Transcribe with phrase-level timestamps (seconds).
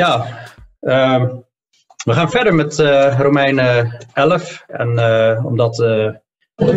[0.00, 0.26] Ja,
[0.80, 1.26] ehm,
[2.04, 4.64] we gaan verder met uh, Romeinen 11.
[4.66, 6.20] En uh, omdat de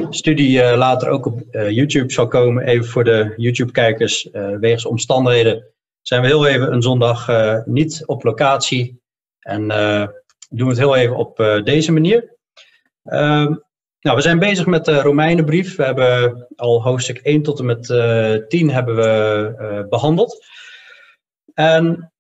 [0.10, 4.30] studie uh, later ook op YouTube zal komen, even voor de YouTube-kijkers,
[4.60, 5.66] wegens omstandigheden,
[6.02, 7.30] zijn we heel even een zondag
[7.66, 9.02] niet op locatie.
[9.40, 9.68] En
[10.50, 12.36] doen we het heel even op deze manier.
[13.04, 13.56] Ehm,
[14.00, 15.76] nou, we zijn bezig met de Romeinenbrief.
[15.76, 17.86] We hebben al hoofdstuk 1 tot en met
[18.50, 20.46] 10 hebben we behandeld.
[21.54, 22.13] En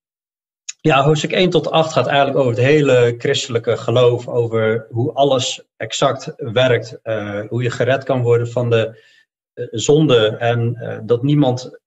[0.86, 5.64] ja, hoofdstuk 1 tot 8 gaat eigenlijk over het hele christelijke geloof, over hoe alles
[5.78, 9.04] exact werkt, uh, hoe je gered kan worden van de
[9.54, 11.80] uh, zonde en uh, dat niemand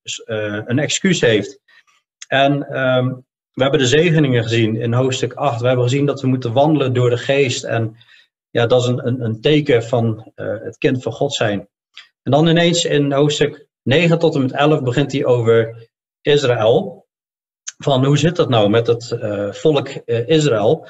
[0.64, 1.60] een excuus heeft.
[2.28, 5.60] En um, we hebben de zegeningen gezien in hoofdstuk 8.
[5.60, 7.96] We hebben gezien dat we moeten wandelen door de geest en
[8.50, 11.68] ja, dat is een, een, een teken van het kind van God zijn.
[12.22, 15.88] En dan ineens in hoofdstuk 9 tot en met 11 begint hij over
[16.22, 17.05] Israël
[17.76, 20.88] van hoe zit dat nou met het uh, volk uh, Israël?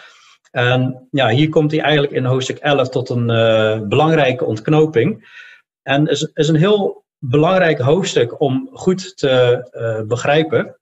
[0.51, 5.35] En ja, hier komt hij eigenlijk in hoofdstuk 11 tot een uh, belangrijke ontknoping.
[5.83, 10.79] En is, is een heel belangrijk hoofdstuk om goed te begrijpen.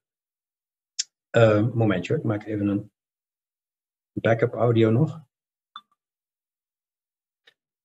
[1.73, 2.91] momentje, ik maak even een
[4.13, 5.19] backup audio nog.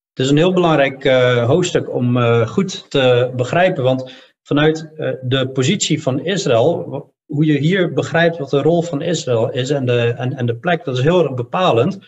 [0.09, 1.05] Het is een heel belangrijk
[1.47, 4.91] hoofdstuk om goed te begrijpen, want vanuit
[5.23, 9.87] de positie van Israël hoe je hier begrijpt wat de rol van Israël is en
[9.87, 11.99] de, en, en de plek, dat is heel erg bepalend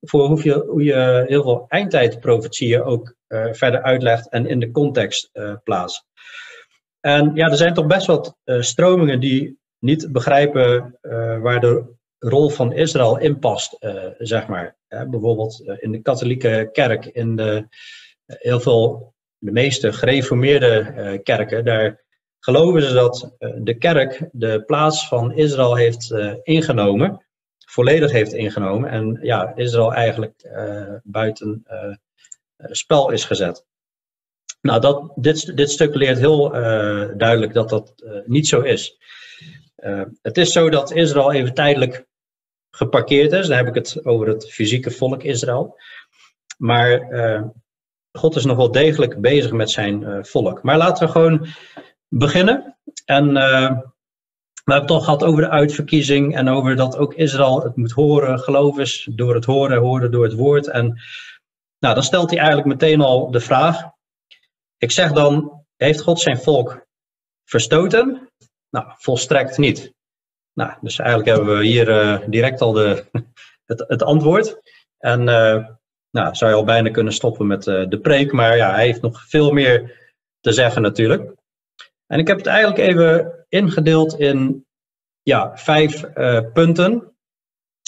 [0.00, 4.70] voor hoe je, hoe je heel veel eindtijdprofetieën ook uh, verder uitlegt en in de
[4.70, 6.04] context uh, plaatst.
[7.00, 10.98] En ja, er zijn toch best wat uh, stromingen die niet begrijpen
[11.42, 11.84] waar de
[12.18, 13.76] rol van Israël in past,
[14.18, 14.76] zeg maar.
[14.88, 17.66] bijvoorbeeld in de katholieke kerk, in de,
[18.26, 22.04] heel veel, de meeste gereformeerde kerken, daar
[22.40, 27.26] geloven ze dat eh, de kerk de plaats van Israël heeft eh, ingenomen,
[27.66, 31.64] volledig heeft ingenomen en ja, Israël eigenlijk uh, buiten
[32.58, 33.64] spel is gezet.
[34.60, 36.50] Nou, dat, dit, dit stuk leert heel
[37.16, 37.94] duidelijk dat dat
[38.26, 38.98] niet zo is.
[40.22, 42.06] het is zo dat Israël even tijdelijk
[42.70, 43.46] geparkeerd is.
[43.46, 45.78] Dan heb ik het over het fysieke volk Israël.
[46.58, 47.00] Maar
[48.12, 50.62] God is nog wel degelijk bezig met zijn volk.
[50.62, 51.46] Maar laten we gewoon
[52.10, 52.76] beginnen.
[53.04, 53.70] En uh,
[54.64, 57.92] we hebben het toch gehad over de uitverkiezing en over dat ook Israël het moet
[57.92, 60.66] horen, geloof is door het horen, horen door het woord.
[60.66, 61.00] En
[61.78, 63.90] nou, dan stelt hij eigenlijk meteen al de vraag.
[64.78, 66.86] Ik zeg dan, heeft God zijn volk
[67.44, 68.28] verstoten?
[68.70, 69.92] Nou, volstrekt niet.
[70.52, 73.04] Nou, dus eigenlijk hebben we hier uh, direct al de,
[73.70, 74.60] het, het antwoord.
[74.98, 75.66] En uh,
[76.10, 79.28] nou, zou je al bijna kunnen stoppen met de preek, maar ja, hij heeft nog
[79.28, 79.98] veel meer
[80.40, 81.38] te zeggen natuurlijk.
[82.10, 84.66] En ik heb het eigenlijk even ingedeeld in
[85.22, 87.16] ja, vijf uh, punten.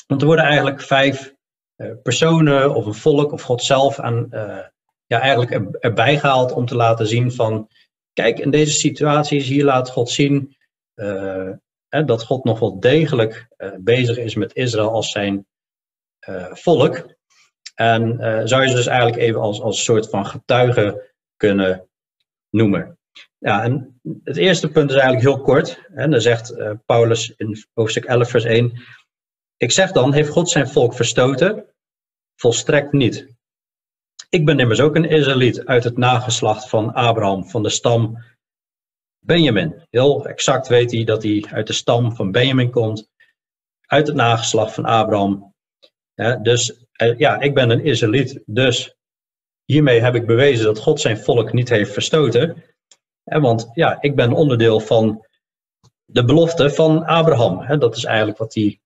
[0.07, 1.35] Want er worden eigenlijk vijf
[1.77, 4.59] uh, personen of een volk of God zelf aan, uh,
[5.07, 7.69] ja, eigenlijk er, erbij gehaald om te laten zien van,
[8.13, 10.57] kijk, in deze situaties, hier laat God zien
[11.89, 15.47] dat God nog wel degelijk bezig is met Israël als zijn
[16.53, 17.17] volk.
[17.75, 18.17] En
[18.49, 21.89] zou je ze dus eigenlijk even als, als soort van getuige kunnen
[22.51, 22.99] noemen.
[23.39, 25.87] Ja, en het eerste punt is eigenlijk heel kort.
[25.95, 28.83] En dan zegt uh, Paulus in hoofdstuk 11, vers 1.
[29.57, 31.67] Ik zeg dan, heeft God zijn volk verstoten?
[32.37, 33.27] Volstrekt niet.
[34.29, 38.19] Ik ben immers ook een Israëliet uit het nageslacht van Abraham, van de stam
[39.19, 39.87] Benjamin.
[39.91, 43.09] Heel exact weet hij dat hij uit de stam van Benjamin komt,
[43.87, 45.55] uit het nageslacht van Abraham.
[46.43, 48.97] Dus uh, ja, ik ben een Israëliet, dus
[49.65, 52.63] hiermee heb ik bewezen dat God zijn volk niet heeft verstoten
[53.25, 55.27] want ja, ik ben onderdeel van
[56.05, 57.79] de belofte van Abraham.
[57.79, 58.81] Dat is eigenlijk wat hij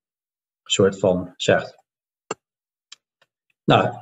[0.65, 1.77] soort van zegt.
[3.65, 3.95] Nou,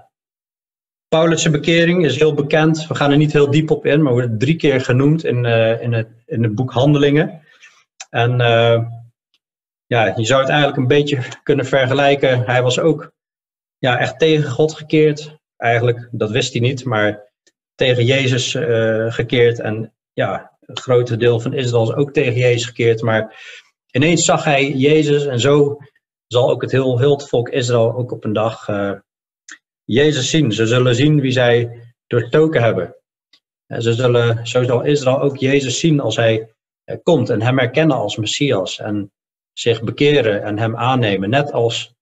[1.08, 2.86] Paulus' bekering is heel bekend.
[2.86, 5.82] We gaan er niet heel diep op in, maar wordt drie keer genoemd in, uh,
[5.82, 7.42] in, het, in het boek Handelingen.
[8.10, 8.88] En uh,
[9.86, 12.44] ja, je zou het eigenlijk een beetje kunnen vergelijken.
[12.44, 13.12] Hij was ook
[13.78, 15.36] ja, echt tegen God gekeerd.
[15.56, 17.32] Eigenlijk, dat wist hij niet, maar
[17.74, 19.60] tegen Jezus uh, gekeerd.
[19.60, 23.02] En ja, een groot deel van Israël is ook tegen Jezus gekeerd.
[23.02, 23.44] Maar
[23.90, 25.78] ineens zag hij Jezus en zo
[26.26, 28.92] zal ook het heel, heel het volk Israël ook op een dag uh,
[29.84, 30.52] Jezus zien.
[30.52, 32.96] Ze zullen zien wie zij doorstoken hebben.
[33.66, 37.58] En ze zullen, zo zal Israël ook Jezus zien als hij uh, komt en hem
[37.58, 38.78] herkennen als Messias.
[38.78, 39.12] En
[39.52, 41.94] zich bekeren en hem aannemen, net als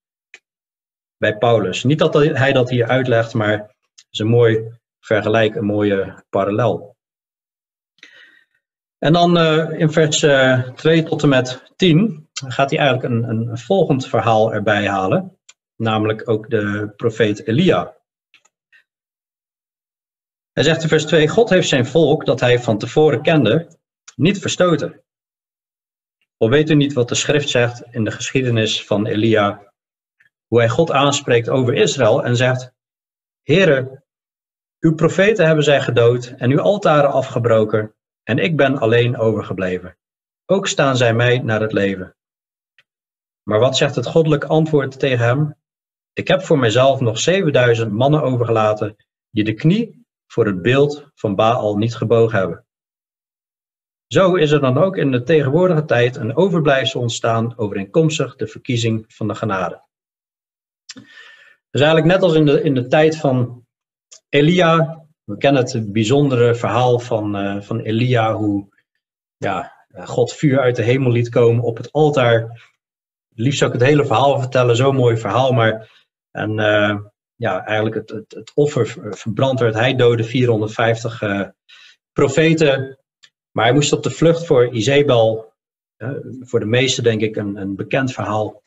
[1.17, 1.85] bij Paulus.
[1.85, 6.92] Niet dat hij dat hier uitlegt, maar het is een mooi vergelijk, een mooie parallel.
[9.02, 13.14] En dan uh, in vers uh, eh, 2 tot en met 10 gaat hij eigenlijk
[13.14, 15.38] een, een, volgend verhaal erbij halen,
[15.76, 17.96] namelijk ook de profeet Elia.
[20.52, 23.69] Hij zegt in vers 2: God heeft zijn volk dat hij van tevoren kende,
[24.16, 25.02] niet verstoten.
[26.37, 29.72] Of weet u niet wat de schrift zegt in de geschiedenis van Elia,
[30.46, 32.72] hoe hij God aanspreekt over Israël en zegt:
[33.43, 34.02] Heere,
[34.81, 39.96] uw profeten hebben zij gedood en uw altaren afgebroken, en ik ben alleen overgebleven.
[40.46, 42.16] Ook staan zij mij naar het leven.
[43.42, 45.54] Maar wat zegt het goddelijk antwoord tegen hem?
[46.12, 48.96] Ik heb voor mijzelf nog 7000 mannen overgelaten
[49.30, 52.66] die de knie voor het beeld van Baal niet gebogen hebben.
[54.06, 59.04] Zo is er dan ook in de tegenwoordige tijd een overblijfsel ontstaan overeenkomstig de verkiezing
[59.08, 59.82] van de genade.
[61.70, 63.66] Dus eigenlijk net als in de, in de tijd van
[64.28, 65.01] Elia,
[65.32, 68.69] we kennen het bijzondere verhaal van, uh, van Elia, hoe
[69.37, 72.62] ja, God vuur uit de hemel liet komen op het altaar.
[73.34, 75.90] Liefst zou ik het hele verhaal vertellen, zo'n mooi verhaal, maar
[76.31, 76.99] en, uh,
[77.34, 79.75] ja, eigenlijk het, het, het offer verbrand werd.
[79.75, 81.49] Hij doodde 450 uh,
[82.12, 82.99] profeten,
[83.50, 85.52] maar hij moest op de vlucht voor Izebel,
[86.40, 88.62] voor de meesten denk ik een, een bekend verhaal.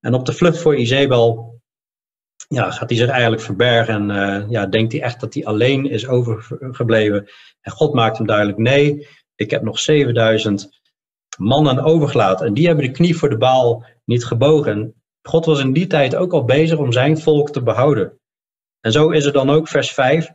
[0.00, 1.60] En op de vlucht voor Izebel
[2.48, 5.90] ja, gaat hij zich eigenlijk verbergen en uh, ja, denkt hij echt dat hij alleen
[5.90, 7.30] is overgebleven.
[7.60, 10.80] En God maakt hem duidelijk, nee, ik heb nog 7000
[11.38, 12.46] mannen overgelaten.
[12.46, 14.94] En die hebben de knie voor de baal niet gebogen.
[15.22, 18.20] God was in die tijd ook al bezig om zijn volk te behouden.
[18.80, 20.32] En zo is er dan ook vers 5.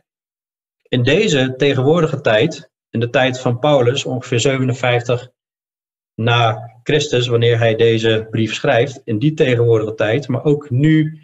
[0.82, 5.30] In deze tegenwoordige tijd, in de tijd van Paulus, ongeveer 57
[6.14, 11.20] na Christus, wanneer hij deze brief schrijft, in die tegenwoordige tijd, maar ook nu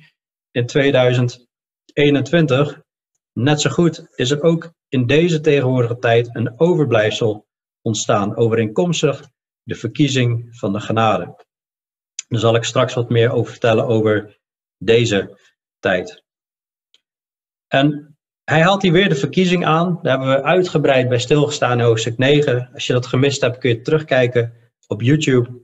[0.55, 2.83] in 2021,
[3.33, 7.47] net zo goed, is er ook in deze tegenwoordige tijd een overblijfsel
[7.83, 9.29] ontstaan, overeenkomstig
[9.63, 11.45] de verkiezing van de genade.
[12.29, 14.39] Daar zal ik straks wat meer over vertellen over
[14.79, 15.39] deze
[15.79, 16.25] tijd.
[17.69, 19.99] En hij haalt hier weer de verkiezing aan.
[20.03, 22.71] Daar hebben we uitgebreid bij stilgestaan in hoofdstuk 9.
[22.73, 25.63] Als je dat gemist hebt, kun je terugkijken op YouTube.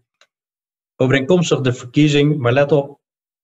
[0.96, 2.99] Overeenkomstig de verkiezing, maar let op,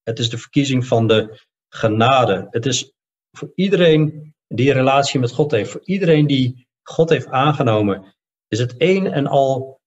[0.07, 2.47] het is de verkiezing van de genade.
[2.51, 2.93] Het is
[3.31, 8.15] voor iedereen die een relatie met God heeft, voor iedereen die God heeft aangenomen,
[8.49, 9.81] is het één en al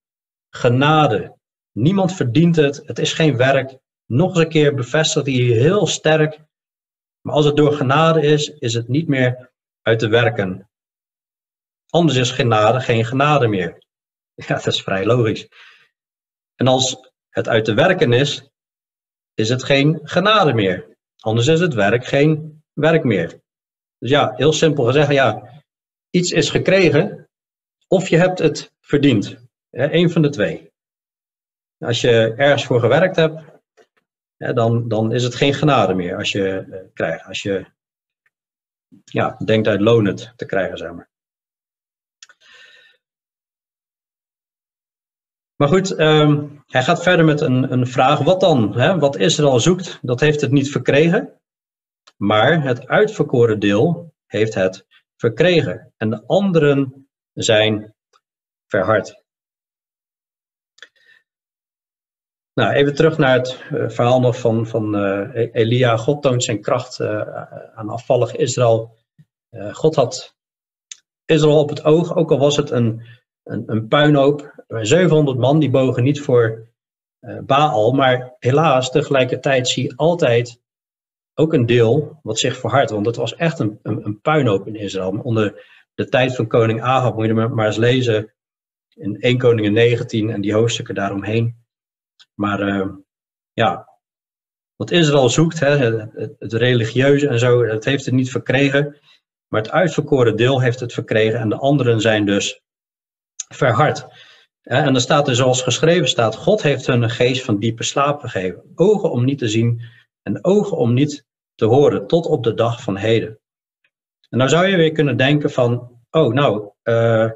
[0.50, 1.38] genade.
[1.71, 3.77] Niemand verdient het, het is geen werk.
[4.06, 6.39] Nog eens een keer bevestigt hij heel sterk.
[7.21, 9.51] Maar als het door genade is, is het niet meer
[9.81, 10.69] uit de werken.
[11.89, 13.77] Anders is genade geen genade meer.
[14.48, 15.48] Ja, dat is vrij logisch.
[16.56, 18.48] En als het uit de werken is,
[19.39, 20.97] is het geen genade meer.
[21.19, 23.39] Anders is het werk geen werk meer.
[23.97, 25.50] Dus ja, heel simpel gezegd, ja,
[26.09, 27.30] iets is gekregen
[27.88, 29.38] of je hebt het verdiend.
[29.69, 30.71] Eén van de twee.
[31.77, 33.41] Als je ergens voor gewerkt hebt,
[34.38, 37.25] dan, dan is het geen genade meer als je uh, krijgt.
[37.25, 37.65] Als je
[39.03, 41.08] ja, denkt uit lonen te krijgen, zeg maar.
[45.59, 48.19] Maar goed, um, hij gaat verder met een, een vraag.
[48.19, 48.73] Wat dan?
[48.73, 49.00] Hè?
[49.00, 51.39] Wat Israël zoekt, dat heeft het niet verkregen.
[52.18, 54.85] Maar het uitverkoren deel heeft het
[55.16, 55.94] verkregen.
[55.97, 57.95] En de anderen zijn
[58.68, 59.23] verhard.
[62.54, 65.97] Nou, even terug naar het uh, verhaal nog van, van uh, Elia.
[65.97, 68.97] God toont zijn kracht uh, aan afvallig Israël.
[69.71, 70.37] God had
[71.25, 73.19] Israël op het oog, ook al was het een,
[73.49, 74.63] een, een puinhoop.
[74.68, 76.68] 700 man die bogen niet voor
[77.45, 80.61] Baal, maar helaas tegelijkertijd zie je altijd
[81.33, 82.91] ook een deel wat zich verhardt.
[82.91, 85.19] Want het was echt een, een, een puinhoop in Israël.
[85.23, 88.33] Onder de tijd van koning Ahab moet je maar eens lezen
[88.94, 91.56] in 1 Koningen 19 en die hoofdstukken daaromheen.
[92.33, 92.87] Maar uh,
[93.53, 93.89] ja,
[94.75, 98.97] wat Israël zoekt, hè, het, het, religieuze en zo, dat heeft het niet verkregen.
[99.47, 102.61] Maar het uitverkoren deel heeft het verkregen en de anderen zijn dus
[103.56, 104.07] verhard.
[104.61, 108.19] En er staat er zoals geschreven staat, God heeft hun een geest van diepe slaap
[108.19, 108.71] gegeven.
[108.75, 109.81] Ogen om niet te zien
[110.21, 111.25] en ogen om niet
[111.56, 113.39] te horen tot op de dag van heden.
[114.29, 117.31] En nou zou je weer kunnen denken van, oh nou, uh,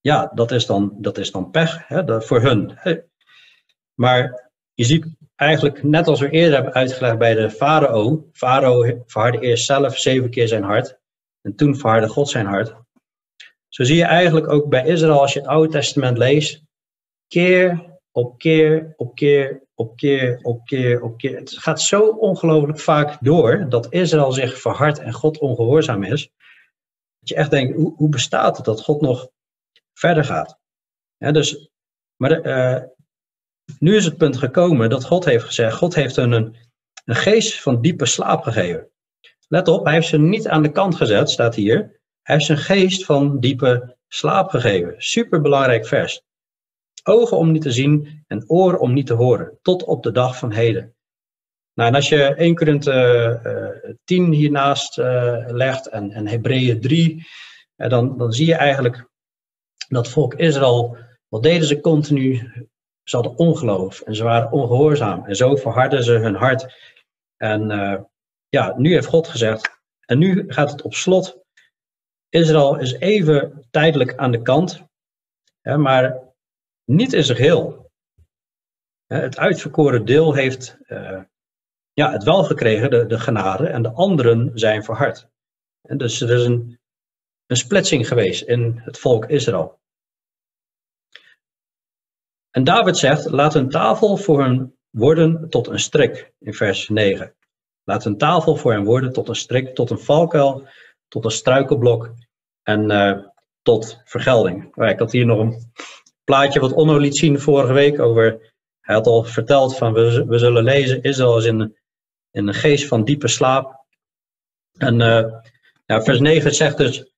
[0.00, 2.78] ja, dat is dan, dat is dan pech hè, voor hun.
[3.94, 9.40] Maar je ziet eigenlijk, net als we eerder hebben uitgelegd bij de farao, farao verhardde
[9.40, 10.98] eerst zelf zeven keer zijn hart
[11.40, 12.74] en toen verhardde God zijn hart.
[13.78, 16.62] Zo zie je eigenlijk ook bij Israël, als je het Oude Testament leest,
[17.26, 21.36] keer op keer op keer op keer op keer op keer.
[21.36, 26.30] Het gaat zo ongelooflijk vaak door dat Israël zich verhardt en God ongehoorzaam is.
[27.18, 29.28] Dat je echt denkt, hoe, hoe bestaat het dat God nog
[29.92, 30.58] verder gaat?
[31.18, 31.70] Dus,
[32.16, 32.82] maar uh,
[33.78, 36.56] nu is het punt gekomen dat God heeft gezegd, God heeft hun een,
[37.04, 38.90] een geest van diepe slaap gegeven.
[39.48, 41.97] Let op, hij heeft ze niet aan de kant gezet, staat hier.
[42.28, 44.94] Hij heeft zijn geest van diepe slaap gegeven.
[44.98, 46.22] Super belangrijk vers.
[47.04, 50.38] Ogen om niet te zien en oren om niet te horen, tot op de dag
[50.38, 50.94] van heden.
[51.74, 53.40] Nou, en als je 1 Korinthe
[53.84, 57.26] uh, 10 hiernaast uh, legt en, en Hebreeën 3,
[57.76, 59.08] uh, dan, dan zie je eigenlijk
[59.88, 60.96] dat volk Israël,
[61.28, 62.52] wat deden ze continu?
[63.02, 65.24] Ze hadden ongeloof en ze waren ongehoorzaam.
[65.24, 66.74] En zo verharden ze hun hart.
[67.36, 67.68] En
[68.48, 71.46] ja, nu heeft God gezegd, en nu gaat het op slot.
[72.28, 74.84] Israël is even tijdelijk aan de kant,
[75.60, 76.18] hè, maar
[76.84, 77.90] niet in zijn geheel.
[79.06, 81.20] Het uitverkoren deel heeft uh,
[81.92, 85.28] ja, het wel gekregen, de, de genade, en de anderen zijn verhard.
[85.80, 86.80] Dus er is een,
[87.46, 89.80] een splitsing geweest in het volk Israël.
[92.50, 97.34] En David zegt, laat een tafel voor hen worden tot een strik, in vers 9.
[97.84, 100.68] Laat een tafel voor hen worden tot een strik, tot een valkuil,
[101.08, 102.14] tot een struikelblok
[102.62, 103.18] en uh,
[103.62, 104.76] tot vergelding.
[104.76, 105.72] Oh ik had hier nog een
[106.24, 110.38] plaatje wat Onno liet zien vorige week over, hij had al verteld van we, we
[110.38, 111.76] zullen lezen, Israël is in,
[112.30, 113.84] in een geest van diepe slaap.
[114.76, 117.12] En uh, vers 9 zegt dus,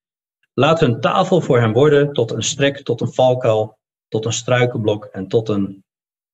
[0.54, 3.78] laat hun tafel voor hen worden tot een strik, tot een valkuil,
[4.08, 5.84] tot een struikelblok en tot een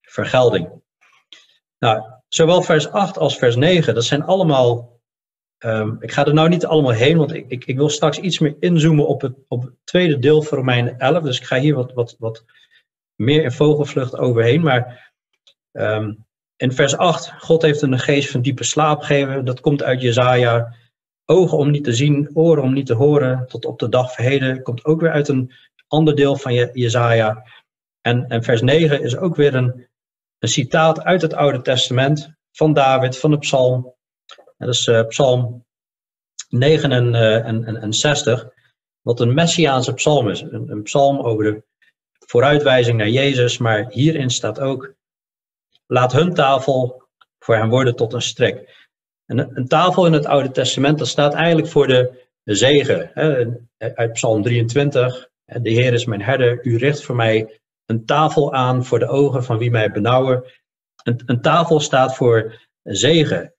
[0.01, 0.83] vergelding.
[1.79, 4.96] Nou, zowel vers 8 als vers 9, dat zijn allemaal.
[5.59, 8.57] Um, ik ga er nou niet allemaal heen, want ik, ik, wil straks iets meer
[8.61, 11.23] inzoomen op het, op tweede deel van Romeinen 11.
[11.23, 12.45] Dus ik ga hier wat, wat, wat
[13.15, 14.63] meer in vogelvlucht overheen.
[14.63, 15.13] Maar
[15.73, 19.45] um, in vers 8, God heeft een geest van diepe slaap gegeven.
[19.45, 20.75] Dat komt uit Jezaja.
[21.25, 24.63] Ogen om niet te zien, oren om niet te horen, tot op de dag verheden.
[24.63, 25.53] Komt ook weer uit een
[25.89, 27.45] ander deel van Jezaja.
[28.01, 29.89] En, en vers 9 is ook weer een,
[30.39, 33.95] een citaat uit het Oude Testament van David, van de psalm.
[34.57, 35.65] Dat is uh, psalm
[36.49, 38.49] 69, uh,
[39.01, 40.41] wat een messiaanse psalm is.
[40.41, 41.63] Een, psalm over de
[42.27, 44.95] vooruitwijzing naar Jezus, maar hierin staat ook,
[45.87, 47.03] laat hun tafel
[47.39, 48.75] voor hem worden tot een strek.
[49.27, 53.15] En een tafel in het Oude Testament, dat staat eigenlijk voor de, zegen.
[53.79, 58.85] Uit Psalm 23, de Heer is mijn herder, u richt voor mij een tafel aan
[58.85, 60.45] voor de ogen van wie mij benauwen.
[61.03, 63.56] Een, een tafel staat voor zegen.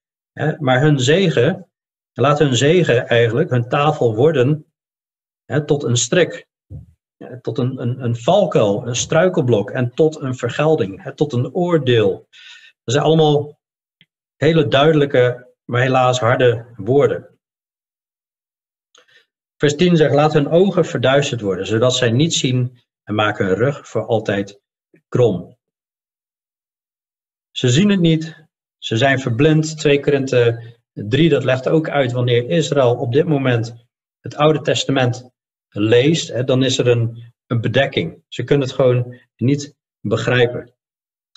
[0.60, 1.70] Maar hun zegen,
[2.14, 4.66] laat hun zegen eigenlijk, hun tafel worden
[5.66, 6.48] tot een strik.
[7.42, 12.28] tot een, een, een valkuil, een struikelblok en tot een vergelding, tot een oordeel.
[12.84, 13.60] Dat zijn allemaal
[14.36, 17.38] hele duidelijke, maar helaas harde woorden.
[19.58, 23.56] Vers 10 zegt, laat hun ogen verduisterd worden, zodat zij niet zien en maken hun
[23.56, 24.62] rug voor altijd
[25.08, 25.58] krom.
[27.52, 28.47] Ze zien het niet,
[28.88, 29.78] ze zijn verblind.
[29.78, 33.86] 2 Korinthe 3, dat legt ook uit wanneer Israël op dit moment
[34.20, 35.30] het Oude Testament
[35.70, 38.24] leest, hè, dan is er een, een bedekking.
[38.28, 40.74] Ze kunnen het gewoon niet begrijpen.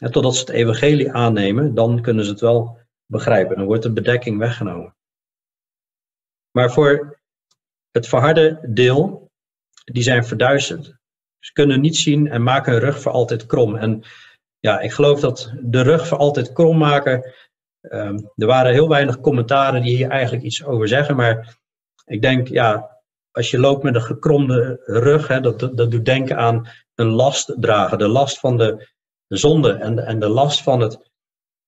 [0.02, 3.57] En totdat ze het evangelie aannemen, dan kunnen ze het wel begrijpen.
[3.57, 4.97] Dan wordt de bedekking weggenomen.
[6.50, 7.21] Maar voor
[7.90, 9.30] het verharde deel,
[9.85, 10.95] die zijn verduisterd.
[11.38, 13.76] Ze kunnen niet zien en maken hun rug voor altijd krom.
[13.76, 14.02] En
[14.61, 17.33] ja, ik geloof dat de rug voor altijd krom maken.
[17.81, 21.17] Um, er waren heel weinig commentaren die hier eigenlijk iets over zeggen.
[21.17, 21.59] Maar
[22.05, 23.00] ik denk, ja,
[23.31, 27.55] als je loopt met een gekromde rug, hè, dat, dat, doet denken aan een last
[27.57, 27.99] dragen.
[27.99, 28.88] De last van de
[29.26, 31.11] zonde en en de last van het,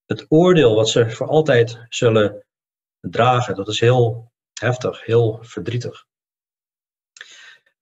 [0.06, 2.46] het oordeel wat ze voor altijd zullen
[3.00, 3.56] dragen.
[3.56, 6.06] Dat is heel heftig, heel verdrietig.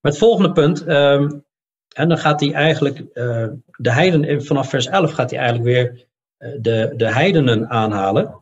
[0.01, 1.45] Maar het volgende punt, um,
[1.95, 6.07] en dan gaat hij eigenlijk, uh, de heiden, vanaf vers 11 gaat hij eigenlijk weer
[6.39, 8.41] uh, de, de heidenen aanhalen.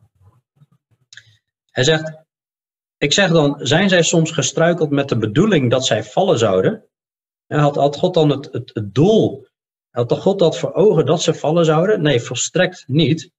[1.71, 2.13] Hij zegt,
[2.97, 6.83] ik zeg dan, zijn zij soms gestruikeld met de bedoeling dat zij vallen zouden?
[7.47, 9.47] En had, had God dan het, het, het doel,
[9.89, 12.01] had God dat voor ogen dat ze vallen zouden?
[12.01, 13.31] Nee, volstrekt niet.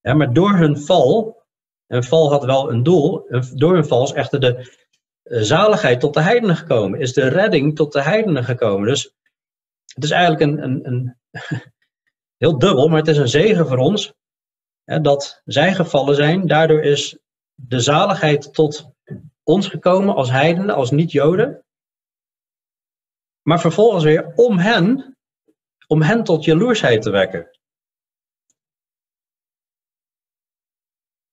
[0.00, 1.42] Ja, maar door hun val,
[1.86, 4.80] een val had wel een doel, door hun val is echter de
[5.22, 8.88] zaligheid tot de heidenen gekomen, is de redding tot de heidenen gekomen.
[8.88, 9.14] Dus
[9.94, 11.16] het is eigenlijk een, een, een
[12.42, 14.12] heel dubbel, maar het is een zegen voor ons
[14.84, 16.46] hè, dat zij gevallen zijn.
[16.46, 17.18] Daardoor is
[17.54, 18.90] de zaligheid tot
[19.42, 21.64] ons gekomen als heidenen, als niet-Joden.
[23.42, 25.16] Maar vervolgens weer om hen,
[25.86, 27.50] om hen tot jaloersheid te wekken.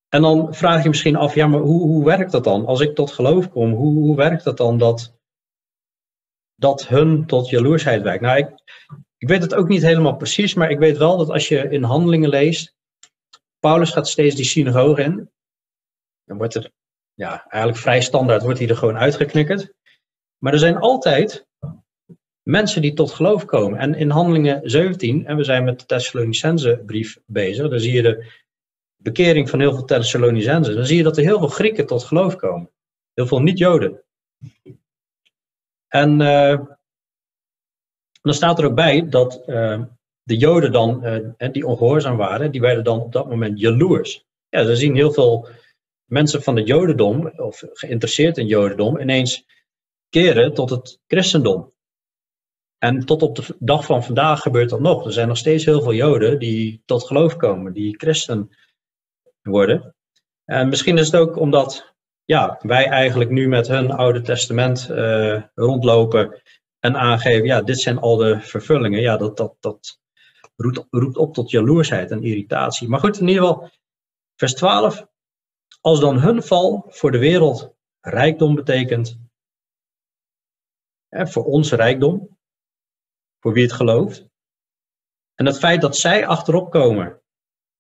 [0.10, 2.66] En dan vraag je misschien af, ja, maar hoe, hoe werkt dat dan?
[2.66, 5.19] Als ik tot geloof kom, hoe, hoe werkt dat dan dat
[6.60, 8.22] dat hun tot jaloersheid werkt.
[8.22, 8.50] Nou, ik,
[9.18, 11.84] ik weet het ook niet helemaal precies, maar ik weet wel dat als je in
[11.84, 12.76] handelingen leest,
[13.60, 15.30] Paulus gaat steeds die synagoge in.
[16.24, 16.72] Dan wordt er,
[17.14, 19.74] ja, eigenlijk vrij standaard, wordt hij er gewoon uitgeknikkerd.
[20.38, 21.48] Maar er zijn altijd
[22.42, 23.80] mensen die tot geloof komen.
[23.80, 28.02] En in handelingen 17, en we zijn met de Thessalonicense brief bezig, dan zie je
[28.02, 28.26] de
[28.96, 30.76] bekering van heel veel Thessalonicenzen.
[30.76, 32.72] Dan zie je dat er heel veel Grieken tot geloof komen.
[33.14, 34.04] Heel veel niet-Joden.
[35.90, 36.60] En uh,
[38.22, 39.82] dan staat er ook bij dat uh,
[40.24, 44.26] de Joden dan, uh, die ongehoorzaam waren, die werden dan op dat moment jaloers.
[44.50, 45.48] Ja, ze zien heel veel
[46.06, 49.46] mensen van het Jodendom, of geïnteresseerd in Jodendom, ineens
[50.10, 51.74] keren tot het christendom.
[52.78, 55.06] En tot op de dag van vandaag gebeurt dat nog.
[55.06, 58.50] Er zijn nog steeds heel veel Joden die tot geloof komen, die christen
[59.42, 59.96] worden.
[60.46, 61.96] En misschien is het ook omdat
[62.30, 66.42] ja, wij eigenlijk nu met hun Oude Testament uh, rondlopen
[66.80, 69.02] en aangeven, ja, dit zijn al de vervullingen.
[69.02, 70.00] Ja, dat, dat, dat
[70.56, 72.88] roept, roept op tot jaloersheid en irritatie.
[72.88, 73.70] Maar goed, in ieder geval,
[74.36, 75.08] vers 12.
[75.82, 79.20] Als dan hun val voor de wereld rijkdom betekent,
[81.10, 82.38] voor ons rijkdom,
[83.40, 84.28] voor wie het gelooft.
[85.36, 87.22] En het feit dat zij achterop komen,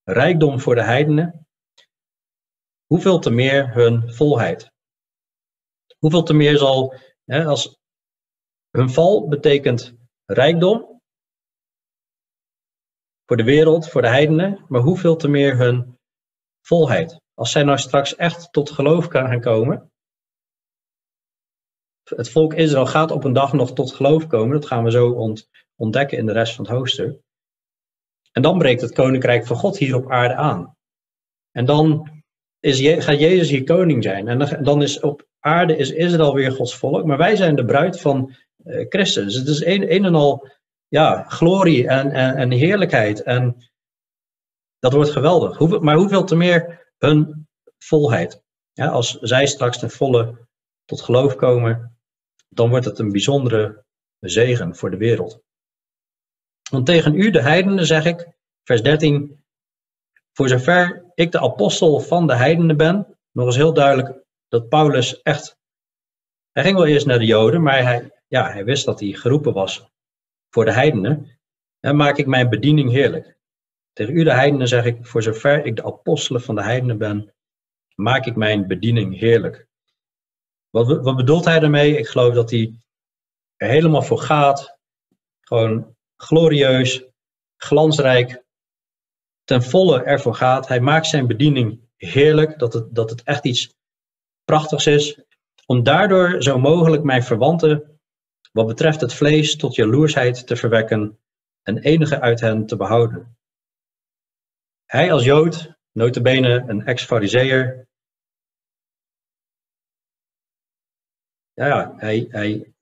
[0.03, 1.48] rijkdom voor de heidenen,
[2.89, 4.71] hoeveel te meer hun volheid.
[5.97, 7.79] Hoeveel te meer zal, hè, als
[8.69, 9.93] hun val betekent
[10.25, 11.01] rijkdom
[13.25, 15.97] voor de wereld, voor de heidenen, maar hoeveel te meer hun
[16.61, 17.21] volheid.
[17.33, 19.91] Als zij nou straks echt tot geloof gaan komen,
[22.03, 25.33] het volk Israël gaat op een dag nog tot geloof komen, dat gaan we zo
[25.75, 27.21] ontdekken in de rest van het hoofdstuk.
[28.31, 30.77] En dan breekt het koninkrijk van God hier op aarde aan.
[31.51, 32.18] En dan
[32.59, 34.27] is, gaat Jezus hier koning zijn.
[34.27, 38.01] En dan is op aarde is Israël weer Gods volk, maar wij zijn de bruid
[38.01, 39.35] van uh, Christus.
[39.35, 40.47] Het is een, en al
[40.87, 43.23] ja, glorie en, en, en heerlijkheid.
[43.23, 43.69] En
[44.79, 45.79] dat wordt geweldig.
[45.79, 48.43] Maar hoeveel te meer hun volheid.
[48.73, 50.47] Als zij straks ten volle
[50.85, 51.97] tot geloof komen,
[52.49, 53.83] dan wordt het een bijzondere
[54.19, 55.41] zegen voor de wereld.
[56.71, 58.27] Want tegen u, de heidenen, zeg ik,
[58.63, 59.38] vers 13,
[60.39, 65.21] voor zover ik de apostel van de heidenen ben, nog eens heel duidelijk dat Paulus
[65.21, 65.57] echt,
[66.51, 69.53] hij ging wel eerst naar de Joden, maar hij, ja, hij wist dat hij geroepen
[69.53, 69.89] was
[70.49, 71.39] voor de heidenen,
[71.79, 73.37] en maak ik mijn bediening heerlijk.
[73.93, 77.33] Tegen u de heidenen zeg ik, voor zover ik de apostelen van de heidenen ben,
[77.95, 79.67] maak ik mijn bediening heerlijk.
[80.69, 81.97] Wat, wat bedoelt hij daarmee?
[81.97, 82.81] Ik geloof dat hij
[83.55, 84.77] er helemaal voor gaat.
[85.41, 87.03] Gewoon glorieus,
[87.57, 88.47] glansrijk,
[89.49, 90.67] ten volle ervoor gaat.
[90.67, 93.75] Hij maakt zijn bediening heerlijk, dat het, dat het echt iets
[94.43, 95.21] prachtigs is.
[95.65, 97.99] Om daardoor zo mogelijk mijn verwanten,
[98.51, 101.19] wat betreft het vlees, tot jaloersheid te verwekken
[101.63, 103.37] en enige uit hen te behouden.
[104.85, 107.87] Hij als Jood, notabene een ex-fariseer,
[111.53, 112.73] ja, hij, hij,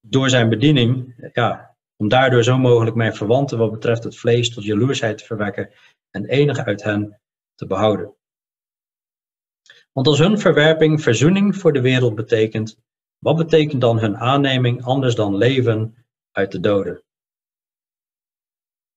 [0.00, 1.69] door zijn bediening, ja,
[2.00, 5.70] om daardoor zo mogelijk mijn verwanten wat betreft het vlees tot jaloersheid te verwekken
[6.10, 7.20] en enige uit hen
[7.54, 8.14] te behouden.
[9.92, 12.78] Want als hun verwerping verzoening voor de wereld betekent,
[13.18, 17.02] wat betekent dan hun aanneming anders dan leven uit de doden?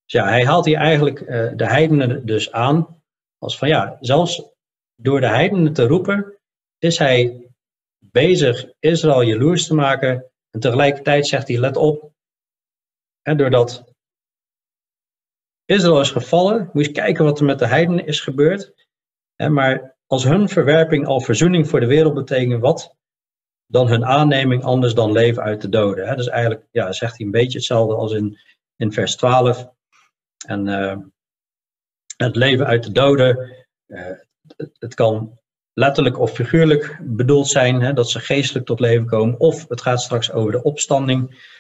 [0.06, 3.02] Ja, hij haalt hier eigenlijk uh, de heidenen dus aan
[3.38, 4.44] als van ja, zelfs
[4.96, 6.38] door de heidenen te roepen,
[6.78, 7.48] is hij
[8.00, 10.32] bezig Israël jaloers te maken.
[10.50, 12.13] En tegelijkertijd zegt hij, let op,
[13.24, 13.94] en doordat
[15.66, 18.74] Israël is gevallen, moet je eens kijken wat er met de heidenen is gebeurd.
[19.36, 22.96] maar als hun verwerping al verzoening voor de wereld betekent, wat
[23.66, 26.18] dan hun aanneming anders dan leven uit de doden.
[26.18, 28.40] Dus eigenlijk ja, zegt hij een beetje hetzelfde als in,
[28.76, 29.68] in vers 12.
[30.46, 30.98] En uh,
[32.18, 33.56] het leven uit de doden,
[33.88, 34.28] het,
[34.80, 35.40] het, kan
[35.74, 40.02] letterlijk of figuurlijk bedoeld zijn, hè, dat ze geestelijk tot leven komen, of het gaat
[40.02, 41.52] straks over de opstanding.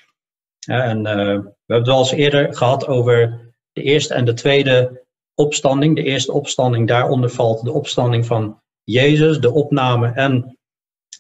[0.66, 3.40] En uh, we hebben het wel eens eerder gehad over
[3.72, 5.96] de eerste en de tweede opstanding.
[5.96, 10.58] De eerste opstanding, daaronder valt de opstanding van Jezus, de opname en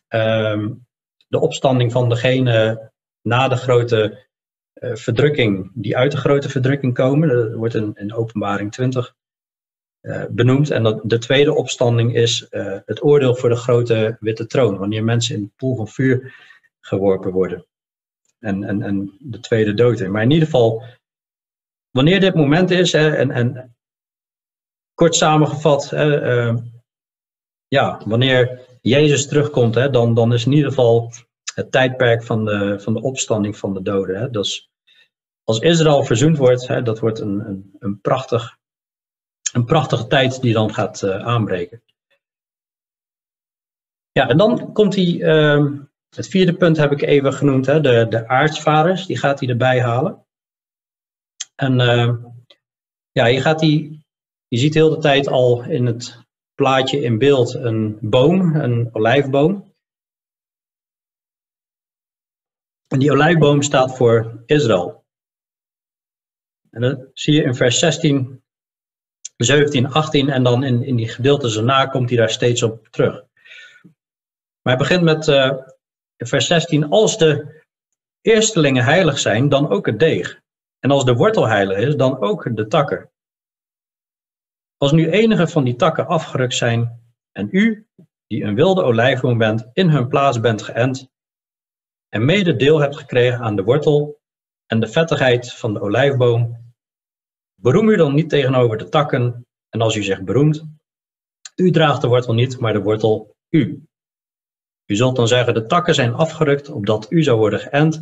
[0.10, 0.86] um,
[1.28, 4.28] de opstanding van degene na de grote
[4.74, 7.28] uh, verdrukking, die uit de grote verdrukking komen.
[7.28, 9.16] Dat wordt in, in openbaring 20
[10.02, 10.72] uh, benoemd.
[10.72, 12.48] En de tweede opstanding is
[12.86, 16.36] het oordeel voor de grote witte troon, wanneer mensen in de poel van vuur
[16.80, 17.66] geworpen worden.
[18.44, 20.08] En, en, en de tweede dood.
[20.08, 20.84] Maar in ieder geval,
[21.92, 23.76] wanneer dit moment is, hè, en, en
[24.94, 26.58] kort samengevat, hè, uh,
[27.68, 31.12] ja, wanneer Jezus terugkomt, hè, dan, dan is in ieder geval
[31.56, 34.20] het tijdperk van de, van de opstanding van de doden.
[34.20, 34.30] Hè.
[34.30, 34.72] Dat is
[35.44, 38.58] als Israël verzoend wordt, hè, dat wordt een, een, een, prachtig,
[39.54, 41.84] een prachtige tijd die dan gaat uh, aanbreken.
[44.12, 45.72] Ja, en dan komt hij, uh,
[46.16, 49.82] het vierde punt heb ik even genoemd, hè, de, de aartsvaders, die gaat hij erbij
[49.82, 50.26] halen.
[51.56, 52.16] En uh,
[53.12, 54.06] ja, je, gaat die,
[54.48, 56.20] je ziet heel de tijd al in het
[56.56, 59.74] plaatje in beeld een boom, een olijfboom.
[62.88, 65.06] En die olijfboom staat voor Israël.
[66.70, 68.44] En dat zie je in vers 16,
[69.38, 73.26] 17, 18 en dan in, in die gedeeltes erna komt hij daar steeds op terug.
[74.62, 75.58] Maar hij begint met uh,
[76.18, 77.62] vers 16, als de
[78.22, 80.42] eerstelingen heilig zijn, dan ook het deeg.
[80.80, 83.12] En als de wortel heilig is, dan ook de takken.
[84.78, 87.88] Als nu enige van die takken afgerukt zijn en u,
[88.28, 91.10] die een wilde olijfboom bent, in hun plaats bent geënt
[92.10, 94.22] en mede deel hebt gekregen aan de wortel
[94.66, 96.74] en de vettigheid van de olijfboom,
[97.62, 100.66] beroem u dan niet tegenover de takken en als u zich beroemt,
[101.56, 103.84] u draagt de wortel niet, maar de wortel u.
[104.94, 108.02] U zult dan zeggen, de takken zijn afgerukt, opdat u zou worden geënt.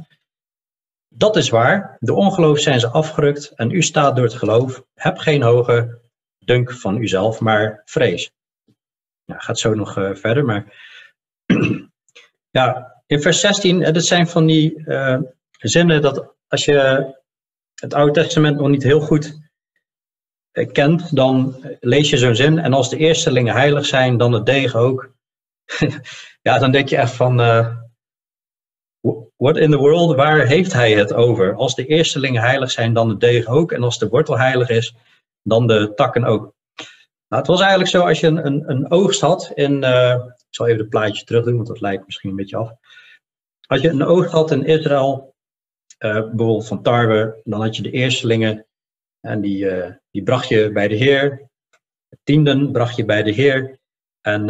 [1.07, 4.83] Dat is waar, de ongeloof zijn ze afgerukt en u staat door het geloof.
[4.93, 5.99] Heb geen hoge
[6.39, 8.31] dunk van uzelf, maar vrees.
[9.23, 10.65] Ja, gaat zo nog uh, verder, maar
[12.59, 15.19] ja, in vers 16, eh, dat zijn van die uh,
[15.51, 17.13] zinnen dat als je
[17.75, 19.39] het Oude Testament nog niet heel goed
[20.71, 24.79] kent, dan lees je zo'n zin en als de eerstelingen heilig zijn, dan het degen
[24.79, 25.19] ook.
[26.47, 27.75] ja, dan denk je echt van, uh,
[29.37, 31.55] what in the world, waar heeft hij het over?
[31.55, 33.71] Als de eerstelingen heilig zijn, dan het degen ook.
[33.71, 34.95] En als de wortel heilig is,
[35.43, 36.53] dan de takken ook.
[37.27, 40.45] Nou, het was eigenlijk zo, als je een, een, een oogst had in, uh, ik
[40.49, 42.71] zal even het plaatje terug doen, want dat lijkt misschien een beetje af.
[43.67, 45.35] Als je een oogst had in Israël,
[45.99, 48.65] uh, bijvoorbeeld van tarwe, dan had je de eerstelingen
[49.19, 49.67] en die,
[50.11, 51.49] die bracht je bij de Heer.
[52.23, 53.79] Tienden bracht je bij de Heer.
[54.21, 54.49] En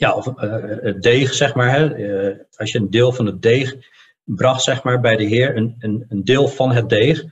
[0.00, 1.70] ja, of het deeg, zeg maar.
[1.70, 3.76] Hè, als je een deel van het deeg
[4.24, 7.24] bracht, zeg maar, bij de Heer, een, een, een deel van het deeg,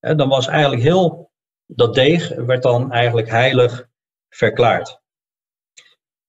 [0.00, 1.30] dan was eigenlijk heel
[1.66, 3.88] dat deeg werd dan eigenlijk heilig
[4.28, 5.00] verklaard.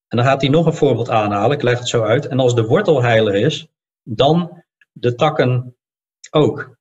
[0.07, 2.27] En dan gaat hij nog een voorbeeld aanhalen, ik leg het zo uit.
[2.27, 3.67] En als de wortel heilig is,
[4.03, 5.75] dan de takken
[6.31, 6.77] ook.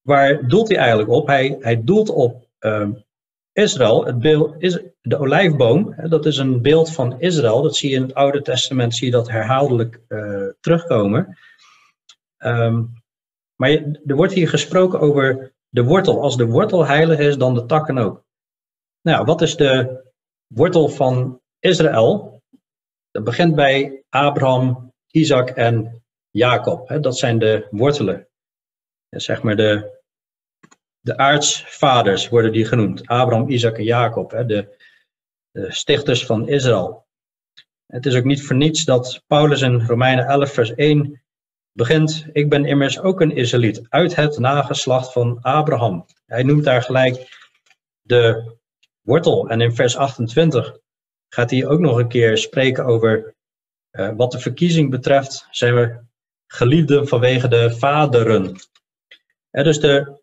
[0.00, 1.26] Waar doelt hij eigenlijk op?
[1.26, 2.88] Hij, hij doelt op uh,
[3.52, 4.04] Israël.
[4.04, 7.62] Het beeld is de olijfboom, hè, dat is een beeld van Israël.
[7.62, 11.38] Dat zie je in het Oude Testament, zie je dat herhaaldelijk uh, terugkomen.
[12.38, 13.02] Um,
[13.56, 13.70] maar
[14.06, 16.22] er wordt hier gesproken over de wortel.
[16.22, 18.24] Als de wortel heilig is, dan de takken ook.
[19.02, 20.02] Nou, wat is de
[20.46, 22.42] wortel van Israël?
[23.10, 27.02] Dat begint bij Abraham, Isaac en Jacob.
[27.02, 28.28] Dat zijn de wortelen.
[29.08, 30.00] Zeg maar de,
[31.00, 33.06] de aartsvaders worden die genoemd.
[33.06, 34.76] Abraham, Isaac en Jacob, de,
[35.60, 37.06] de stichters van Israël.
[37.86, 41.22] Het is ook niet voor niets dat Paulus in Romeinen 11, vers 1
[41.72, 46.06] begint, ik ben immers ook een Israëliet uit het nageslacht van Abraham.
[46.26, 47.28] Hij noemt daar gelijk
[48.02, 48.54] de
[49.00, 49.48] wortel.
[49.48, 50.78] En in vers 28
[51.28, 53.34] gaat hij ook nog een keer spreken over
[53.90, 56.00] uh, wat de verkiezing betreft, zijn we
[56.46, 58.56] geliefden vanwege de vaderen.
[59.50, 60.22] Dus de,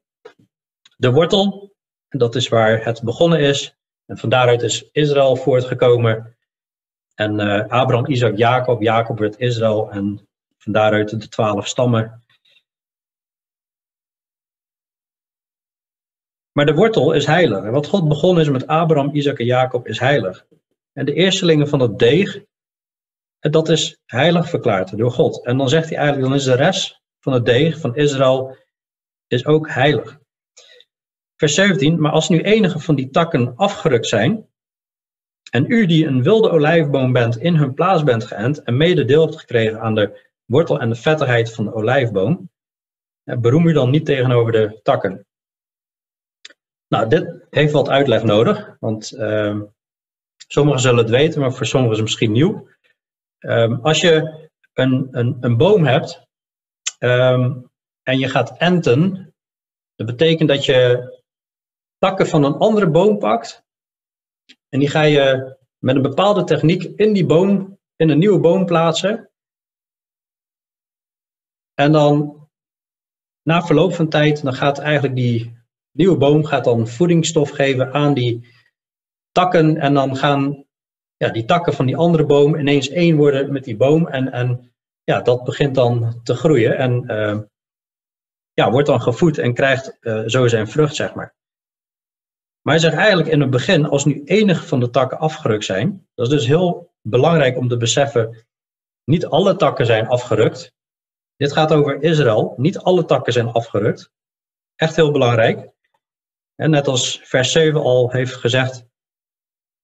[0.98, 1.74] de wortel,
[2.10, 3.76] dat is waar het begonnen is.
[4.06, 6.38] En van daaruit is Israël voortgekomen.
[7.16, 8.82] En uh, Abraham, Isaac, Jacob.
[8.82, 12.24] Jacob werd Israël en van daaruit de twaalf stammen.
[16.52, 17.64] Maar de wortel is heilig.
[17.64, 20.46] En wat God begonnen is met Abraham, Isaac en Jacob is heilig.
[20.94, 22.44] En de eerstelingen van dat deeg,
[23.40, 25.46] dat is heilig verklaard door God.
[25.46, 28.58] En dan zegt hij eigenlijk, dan is de rest van het deeg van Israël
[29.28, 30.20] is ook heilig.
[31.36, 34.48] Vers 17, maar als nu enige van die takken afgerukt zijn,
[35.52, 39.22] en u die een wilde olijfboom bent, in hun plaats bent geënt en mede deel
[39.22, 42.50] hebt gekregen aan de wortel en de vettigheid van de olijfboom,
[43.24, 45.26] beroem u dan niet tegenover de takken.
[46.88, 49.62] Nou, dit heeft wat uitleg nodig, want uh,
[50.48, 52.68] sommigen zullen het weten, maar voor sommigen is het misschien nieuw.
[53.40, 56.22] Um, als je een, een, een boom hebt
[57.00, 57.70] um,
[58.04, 59.34] en je gaat enten,
[59.96, 61.14] dat betekent dat je
[61.98, 63.66] takken van een andere boom pakt
[64.70, 68.66] en die ga je met een bepaalde techniek in die boom, in een nieuwe boom
[68.66, 69.30] plaatsen.
[71.74, 72.48] En dan
[73.44, 75.58] na verloop van tijd, dan gaat eigenlijk die
[75.92, 78.54] nieuwe boom gaat dan voedingsstof geven aan die
[79.32, 79.78] takken.
[79.78, 80.66] En dan gaan
[81.18, 84.08] ja, die takken van die andere boom ineens één worden met die boom.
[84.08, 86.78] En, en ja, dat begint dan te groeien.
[86.78, 87.40] En uh,
[88.54, 91.36] ja, wordt dan gevoed en krijgt zo zijn vrucht, zeg maar.
[92.66, 96.08] Maar hij zegt eigenlijk in het begin, als nu enige van de takken afgerukt zijn,
[96.14, 98.46] dat is dus heel belangrijk om te beseffen,
[99.04, 100.74] niet alle takken zijn afgerukt.
[101.36, 104.12] Dit gaat over Israël, niet alle takken zijn afgerukt.
[104.76, 105.74] Echt heel belangrijk.
[106.56, 108.86] En net als vers 7 al heeft gezegd,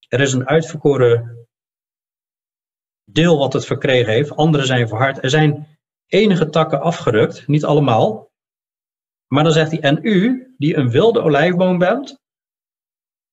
[0.07, 1.47] er is een uitverkoren
[3.11, 5.23] deel wat het verkregen heeft, anderen zijn verhard.
[5.23, 8.31] Er zijn enige takken afgerukt, niet allemaal.
[9.27, 12.20] Maar dan zegt hij, en u, die een wilde olijfboom bent,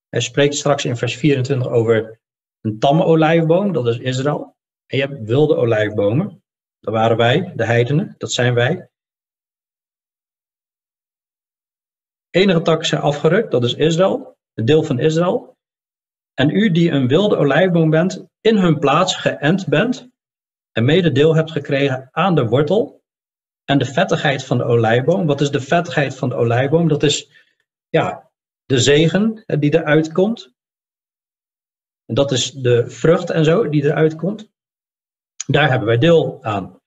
[0.09, 2.21] hij spreekt straks in vers 24 over
[2.61, 4.57] een tamme olijfboom, dat is Israël.
[4.87, 6.43] En je hebt wilde olijfbomen,
[6.81, 8.89] dat waren wij, de heidenen, dat zijn wij.
[12.31, 15.57] Enige takken zijn afgerukt, dat is Israël, het deel van Israël.
[16.35, 20.09] En u die een wilde olijfboom bent, in hun plaats geënt bent
[20.73, 23.03] en mede deel hebt gekregen aan de wortel
[23.65, 25.27] en de vettigheid van de olijfboom.
[25.27, 26.89] Wat is de vettigheid van de olijfboom?
[26.89, 27.31] Dat is
[27.89, 28.28] ja,
[28.69, 30.53] de zegen die eruit komt.
[32.05, 34.51] En dat is de vrucht en zo die eruit komt.
[35.47, 36.81] Daar hebben wij deel aan.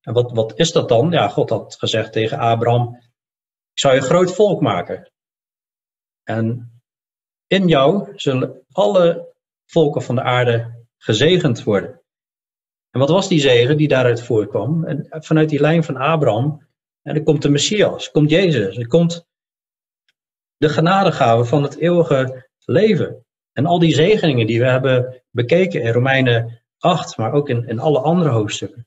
[0.00, 1.10] En wat, wat is dat dan?
[1.10, 2.96] Ja, God had gezegd tegen Abraham:
[3.72, 5.12] Ik zou je groot volk maken.
[6.22, 6.72] En
[7.46, 9.34] in jou zullen alle
[9.66, 12.02] volken van de aarde gezegend worden.
[12.90, 14.84] En wat was die zegen die daaruit voorkwam?
[14.84, 16.66] En vanuit die lijn van Abraham,
[17.02, 19.27] en er komt de Messias, komt Jezus, er komt
[20.58, 23.26] de genadegave van het eeuwige leven.
[23.52, 27.78] En al die zegeningen die we hebben bekeken in Romeinen 8, maar ook in, in
[27.78, 28.86] alle andere hoofdstukken.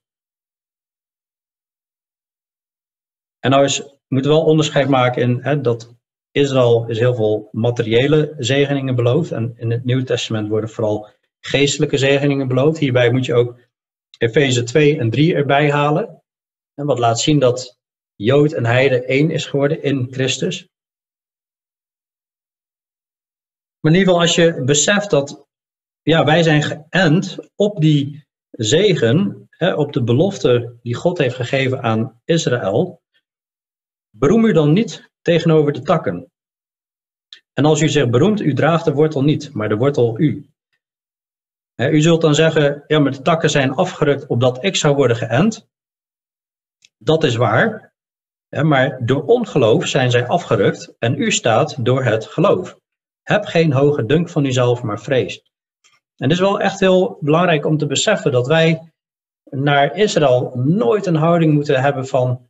[3.39, 5.95] En nou is, we wel onderscheid maken in hè, dat
[6.31, 9.31] Israël is heel veel materiële zegeningen beloofd.
[9.31, 12.79] En in het Nieuwe Testament worden vooral geestelijke zegeningen beloofd.
[12.79, 13.59] Hierbij moet je ook
[14.17, 16.23] Efeze 2 en 3 erbij halen.
[16.73, 17.79] En wat laat zien dat
[18.15, 20.70] Jood en Heide één is geworden in Christus.
[23.81, 25.47] Maar in ieder geval als je beseft dat
[26.01, 31.81] ja, wij zijn geënt op die zegen, hè, op de belofte die God heeft gegeven
[31.81, 33.01] aan Israël,
[34.09, 36.31] beroem u dan niet tegenover de takken.
[37.53, 40.45] En als u zich beroemt, u draagt de wortel niet, maar de wortel u.
[41.75, 45.69] u zult dan zeggen, ja, maar de takken zijn afgerukt opdat ik zou worden geënt.
[46.97, 47.93] Dat is waar,
[48.49, 52.80] maar door ongeloof zijn zij afgerukt en u staat door het geloof.
[53.31, 55.41] Heb geen hoge dunk van uzelf, maar vrees.
[56.15, 58.91] En het is wel echt heel belangrijk om te beseffen dat wij
[59.49, 62.49] naar Israël nooit een houding moeten hebben van,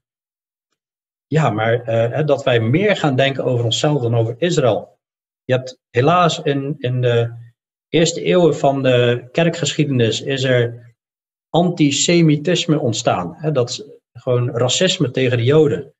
[1.28, 5.00] ja, maar uh, dat wij meer gaan denken over onszelf dan over Israël.
[5.44, 7.34] Je hebt helaas in, in de
[7.90, 10.94] eerste eeuwen van de kerkgeschiedenis is er
[11.50, 13.36] antisemitisme ontstaan.
[13.36, 13.52] Hè?
[13.52, 15.94] Dat is gewoon racisme tegen de Joden.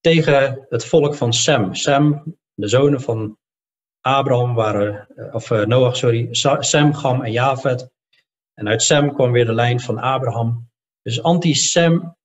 [0.00, 1.74] Tegen het volk van Sem.
[1.74, 2.22] Sem,
[2.54, 3.38] de zonen van
[4.02, 6.28] Abraham waren, eh, of uh, Noach, sorry,
[6.60, 7.90] Sem, Gam en Javed.
[8.54, 10.70] En uit Sem kwam weer de lijn van Abraham.
[11.02, 12.16] Dus anti-Sem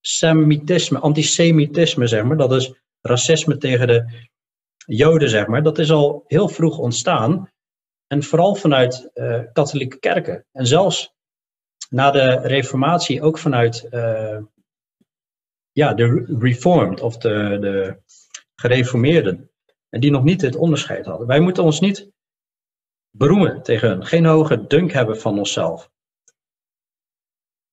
[0.00, 4.26] semitisme, antisemitisme, zeg maar, dat is racisme tegen de
[4.86, 7.52] Joden, zeg maar, dat is al heel vroeg ontstaan.
[8.06, 10.46] En vooral vanuit uh, katholieke kerken.
[10.52, 11.14] En zelfs
[11.88, 13.88] na de Reformatie ook vanuit
[15.72, 17.96] ja, de Reformed of de, de
[18.54, 19.50] gereformeerden.
[19.94, 21.26] En die nog niet dit onderscheid hadden.
[21.26, 22.10] Wij moeten ons niet
[23.10, 24.06] beroemen tegen hen.
[24.06, 25.90] Geen hoge dunk hebben van onszelf.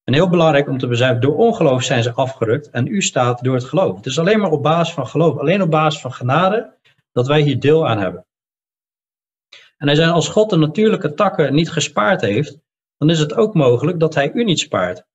[0.03, 3.55] En heel belangrijk om te beseffen, door ongeloof zijn ze afgerukt en u staat door
[3.55, 3.95] het geloof.
[3.95, 6.77] Het is alleen maar op basis van geloof, alleen op basis van genade,
[7.12, 8.25] dat wij hier deel aan hebben.
[9.77, 12.57] En hij zei, als God de natuurlijke takken niet gespaard heeft,
[12.97, 15.05] dan is het ook mogelijk dat hij u niet spaart.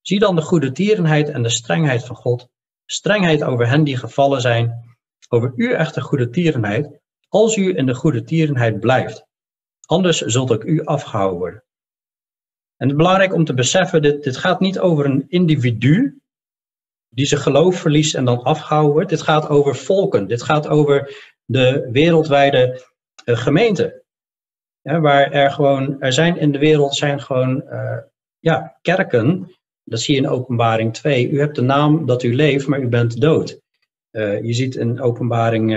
[0.00, 2.48] Zie dan de goede tierenheid en de strengheid van God,
[2.86, 4.87] strengheid over hen die gevallen zijn,
[5.28, 9.26] over uw echte goede tierenheid, als u in de goede tierenheid blijft.
[9.86, 11.62] Anders zult ook u afgehouden worden.
[12.76, 16.20] En het is belangrijk om te beseffen, dit, dit gaat niet over een individu
[17.08, 19.08] die zijn geloof verliest en dan afgehouden wordt.
[19.08, 20.26] Dit gaat over volken.
[20.26, 22.84] Dit gaat over de wereldwijde
[23.24, 24.02] uh, gemeente.
[24.82, 27.98] Waar er gewoon, er zijn in de wereld zijn gewoon uh,
[28.38, 29.56] ja, kerken.
[29.84, 31.30] Dat zie je in openbaring 2.
[31.30, 33.60] U hebt de naam dat u leeft, maar u bent dood.
[34.10, 35.70] Uh, je ziet in openbaring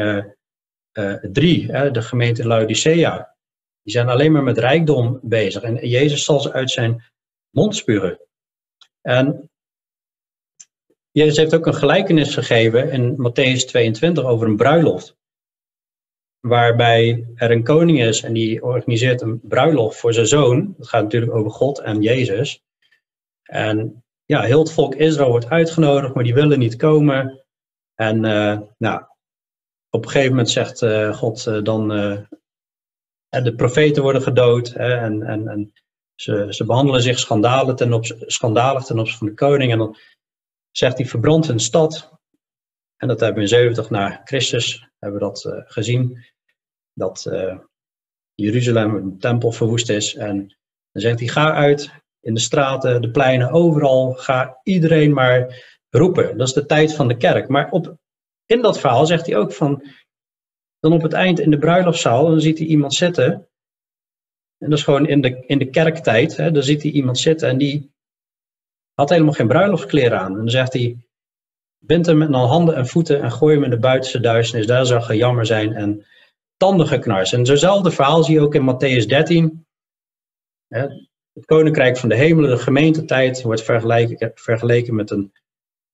[1.22, 3.36] 3, de gemeente Laodicea.
[3.84, 5.62] Die zijn alleen maar met rijkdom bezig.
[5.62, 7.04] En Jezus zal ze uit zijn
[7.50, 8.20] mond spuren.
[9.02, 9.50] En
[11.12, 15.15] Jezus heeft ook een gelijkenis gegeven in Matthäus 22 over een bruiloft.
[16.39, 20.74] Waarbij er een koning is en die organiseert een bruiloft voor zijn zoon.
[20.78, 22.63] Dat gaat natuurlijk over God en Jezus.
[23.44, 27.46] En ja, heel het volk Israël wordt uitgenodigd, maar die willen niet komen.
[28.02, 28.20] En
[28.78, 29.04] nou,
[29.90, 30.86] op een gegeven moment zegt
[31.16, 31.88] God dan,
[33.30, 35.74] de profeten worden gedood en, en, en
[36.16, 39.72] ze, ze behandelen zich schandalig ten, op, schandalig ten opzichte van de koning.
[39.72, 39.98] En dan
[40.72, 42.12] zegt hij, verbrand een stad.
[42.98, 46.26] En dat hebben we in 70 na Christus hebben we dat gezien.
[46.94, 47.58] Dat uh,
[48.34, 50.16] Jeruzalem, een tempel verwoest is.
[50.16, 50.38] En
[50.92, 54.14] dan zegt hij, ga uit in de straten, de pleinen, overal.
[54.14, 56.38] Ga iedereen maar roepen.
[56.38, 57.47] Dat is de tijd van de kerk.
[57.47, 57.95] Maar op,
[58.45, 59.84] in dat verhaal zegt hij ook van,
[60.80, 63.34] dan op het eind in de bruiloftszaal, dan ziet hij iemand zitten.
[64.58, 66.38] En dat is gewoon in de, in de kerktijd.
[66.38, 67.91] Hè, dan ziet hij iemand zitten en die
[68.93, 70.32] had helemaal geen bruiloftskleren aan.
[70.32, 70.97] En dan zegt hij,
[71.77, 74.67] bind hem met handen en voeten en gooi hem in de buitenste duisternis.
[74.67, 76.06] Daar zal gejammer zijn en
[76.58, 77.34] tanden geknars.
[77.34, 79.65] En zo'nzelfde verhaal zie je ook in Matthäus 13.
[80.67, 80.88] Hè,
[81.34, 85.32] het koninkrijk van de hemelen, de gemeentetijd, wordt vergeleken, vergeleken met een,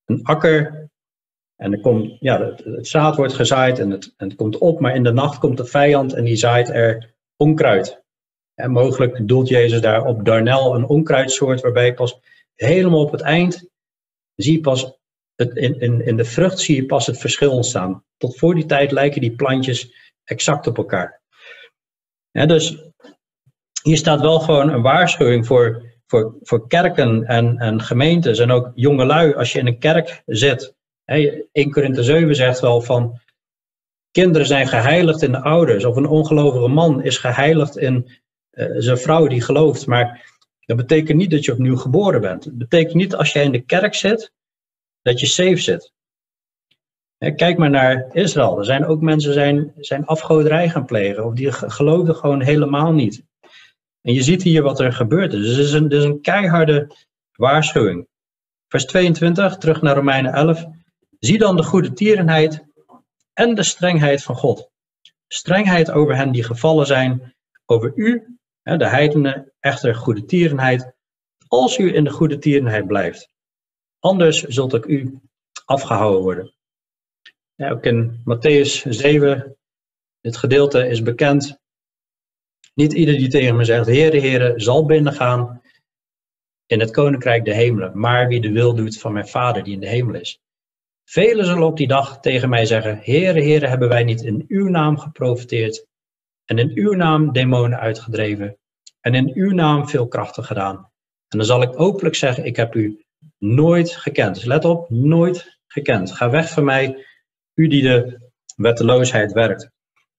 [0.08, 0.90] een akker
[1.56, 4.96] en er komt, ja, het, zaad wordt gezaaid en het, en het komt op, maar
[4.96, 8.04] in de nacht komt de vijand en die zaait er onkruid.
[8.54, 12.20] En mogelijk bedoelt Jezus daar op darnel een onkruidsoort, waarbij pas
[12.56, 13.70] helemaal op het eind
[14.36, 14.98] zie je pas,
[15.36, 18.04] het, in, in, in de vrucht zie je pas het verschil ontstaan.
[18.18, 21.22] Tot voor die tijd lijken die plantjes exact op elkaar.
[22.32, 22.78] dus
[23.84, 28.72] hier staat wel gewoon een waarschuwing voor, voor, voor kerken en, en gemeentes en ook
[28.76, 29.34] jongelui.
[29.34, 33.20] Als je in een kerk zit 1 Korinthe 7 zegt wel van
[34.12, 35.86] kinderen zijn geheiligd in de ouders.
[35.86, 38.08] Of een ongelovige man is geheiligd in
[38.52, 39.88] uh, zijn vrouw die gelooft.
[39.88, 42.44] Maar dat betekent niet dat je opnieuw geboren bent.
[42.44, 44.32] Het betekent niet als jij in de kerk zit,
[45.02, 45.92] dat je safe zit.
[47.18, 48.58] kijk maar naar Israël.
[48.60, 51.26] Er zijn ook mensen zijn, zijn afgoderij gaan plegen.
[51.26, 53.24] Of die geloofden gewoon helemaal niet.
[54.08, 55.32] En je ziet hier wat er gebeurt.
[55.32, 56.96] Dus het is een, is een keiharde
[57.32, 58.08] waarschuwing.
[58.68, 60.66] Vers 22, terug naar Romeinen 11.
[61.20, 62.66] Zie dan de goede tierenheid
[63.34, 64.70] en de strengheid van God.
[65.28, 70.94] Strengheid over hen die gevallen zijn, over u, de heidenen, echter goede tierenheid,
[71.48, 73.30] als u in de goede tierenheid blijft.
[74.00, 75.20] Anders zult ook u
[75.66, 76.54] afgehouden worden.
[77.58, 79.58] Ook in Matthäus 7,
[80.22, 81.60] dit gedeelte is bekend.
[82.78, 85.62] Niet ieder die tegen me zegt, Heere, Heere, zal binnengaan
[86.66, 89.80] in het koninkrijk de hemelen, maar wie de wil doet van mijn Vader die in
[89.80, 90.40] de hemel is.
[91.04, 94.70] Velen zullen op die dag tegen mij zeggen, Heere, Heere, hebben wij niet in uw
[94.70, 95.86] naam geprofiteerd
[96.46, 98.58] en in uw naam demonen uitgedreven
[99.02, 100.76] en in uw naam veel krachten gedaan.
[101.28, 103.06] En dan zal ik openlijk zeggen, ik heb u
[103.38, 104.36] nooit gekend.
[104.36, 106.12] Dus let op, nooit gekend.
[106.12, 107.06] Ga weg van mij,
[107.54, 109.70] u die de wetteloosheid werkt.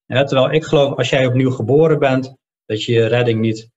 [0.06, 2.36] terwijl ik geloof, als jij opnieuw geboren bent,
[2.68, 3.70] dat je je redding niet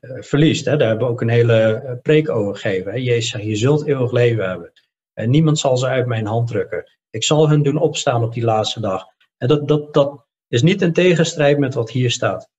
[0.00, 0.64] uh, verliest.
[0.64, 0.76] Hè?
[0.76, 2.92] Daar hebben we ook een hele uh, preek over gegeven.
[2.92, 2.98] Hè?
[2.98, 4.72] Jezus zegt, je zult eeuwig leven hebben.
[5.12, 6.92] En niemand zal ze uit mijn hand drukken.
[7.10, 9.04] Ik zal hun doen opstaan op die laatste dag.
[9.36, 12.50] En dat, dat, dat is niet in tegenstrijd met wat hier staat.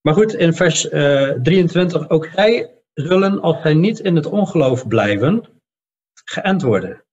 [0.00, 4.26] Maar goed, in vers uh, eh, 23, ook zij zullen, als zij niet in het
[4.26, 5.44] ongeloof blijven,
[6.24, 7.04] geënt worden.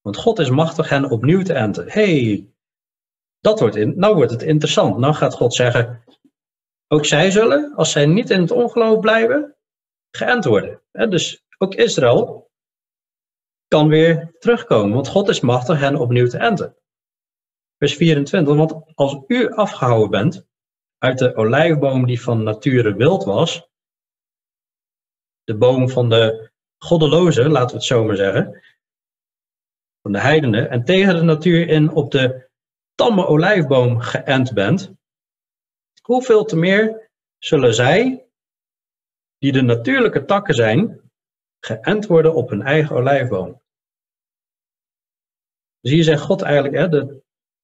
[0.00, 1.90] Want God is machtig hen opnieuw te enten.
[1.90, 2.50] hey,
[3.40, 4.98] dat wordt in, nou wordt het interessant.
[4.98, 6.04] Nou gaat God zeggen,
[6.88, 9.56] ook zij zullen, als zij niet in het ongeloof blijven,
[10.10, 10.82] geënt worden.
[10.92, 12.50] Dus ook Israël
[13.68, 16.76] kan weer terugkomen, want God is machtig hen opnieuw te enten.
[17.78, 20.46] Vers 24, want als u afgehouden bent
[20.98, 23.68] uit de olijfboom die van nature wild was,
[25.44, 28.62] de boom van de goddelozen, laten we het zo maar zeggen,
[30.02, 32.49] van de heidenen, en tegen de natuur in op de
[33.00, 34.92] tamme olijfboom geënt bent,
[36.02, 38.26] hoeveel te meer zullen zij,
[39.38, 41.00] die de natuurlijke takken zijn,
[41.60, 43.62] geënt worden op hun eigen olijfboom.
[45.80, 46.88] Dus hier zegt God eigenlijk hè,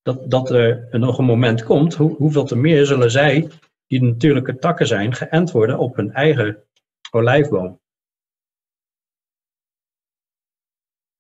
[0.03, 3.51] dat, dat, er nog een moment komt, hoe, hoeveel te meer zullen zij,
[3.87, 6.65] die de natuurlijke takken zijn, geënt worden op hun eigen
[7.11, 7.81] olijfboom.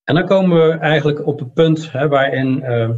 [0.04, 2.90] En dan komen we eigenlijk op het punt hè, waarin uh,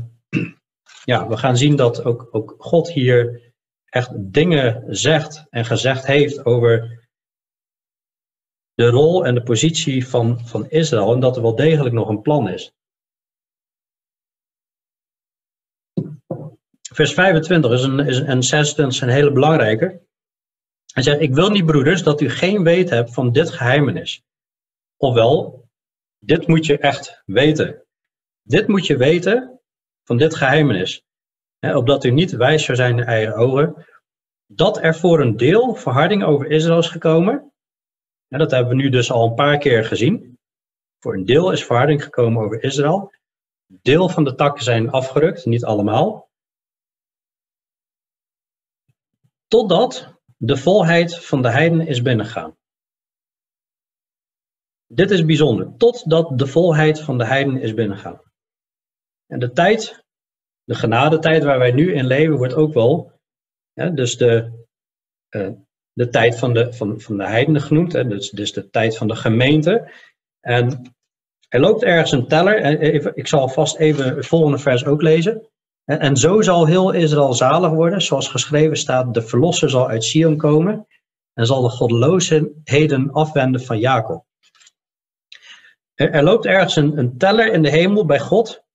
[1.08, 3.42] ja, we gaan zien dat ook, ook God hier
[3.84, 7.08] echt dingen zegt en gezegd heeft over
[8.74, 12.22] de rol en de positie van, van Israël en dat er wel degelijk nog een
[12.22, 12.72] plan is.
[16.92, 20.02] Vers 25 is een, is een, is een hele belangrijke.
[20.92, 24.22] Hij zegt, ik wil niet broeders dat u geen weet hebt van dit geheimenis.
[24.96, 25.68] Ofwel,
[26.18, 27.84] dit moet je echt weten.
[28.42, 29.57] Dit moet je weten
[30.08, 31.02] van dit geheimenis.
[31.58, 33.86] He, opdat u niet wijs zou zijn in eigen ogen.
[34.46, 37.52] Dat er voor een deel verharding over Israël is gekomen
[38.28, 40.38] dat hebben we nu dus al een paar keer gezien.
[40.98, 43.12] Voor een deel is verharding gekomen over Israël.
[43.66, 46.28] Deel van de takken zijn afgerukt, niet allemaal.
[49.46, 52.56] Totdat de volheid van de heiden is binnengegaan.
[54.86, 58.27] Dit is bijzonder, totdat de volheid van de heiden is binnengegaan.
[59.28, 60.04] En de tijd,
[60.64, 63.12] de genadetijd waar wij nu in leven, wordt ook wel,
[63.74, 64.64] dus de,
[65.30, 65.48] uh,
[65.92, 69.08] de tijd van de, van, van de heidenen genoemd, hè, dus, dus de tijd van
[69.08, 69.92] de gemeente.
[70.40, 70.94] En
[71.48, 72.82] er loopt ergens een teller,
[73.16, 75.48] ik zal vast even het volgende vers ook lezen.
[75.84, 80.04] En, en zo zal heel Israël zalig worden, zoals geschreven staat, de verlosser zal uit
[80.04, 80.86] Sion komen
[81.34, 84.26] en zal de goddeloosheden afwenden van Jacob.
[85.94, 88.66] Er, loopt ergens een teller in de hemel bij God.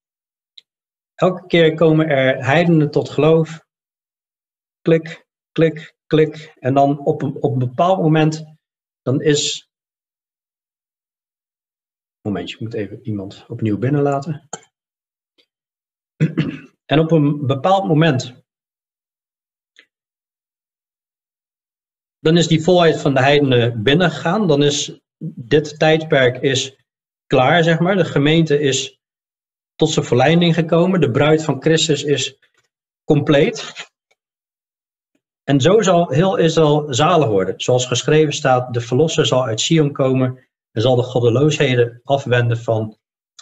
[1.16, 3.66] Elke keer komen er heidenen tot geloof.
[4.82, 6.53] Klik, klik, klik.
[6.59, 8.43] En dan op een, op een bepaald moment,
[9.01, 9.70] dan is...
[12.22, 14.49] Momentje, ik moet even iemand opnieuw binnenlaten.
[16.86, 18.43] En op een bepaald moment,
[22.20, 24.47] dan is die volheid van de heidenen binnengegaan.
[24.47, 24.99] Dan is
[25.36, 26.86] dit tijdperk is
[27.26, 27.95] klaar, zeg maar.
[27.95, 29.03] De gemeente is
[29.84, 31.01] tot zijn verleiding gekomen.
[31.01, 32.38] De bruid van Christus is
[33.03, 33.73] compleet.
[35.43, 37.53] En zo zal heel Israël zalig worden.
[37.57, 42.97] Zoals geschreven staat, de verlosser zal uit Sion komen en zal de goddeloosheden afwenden van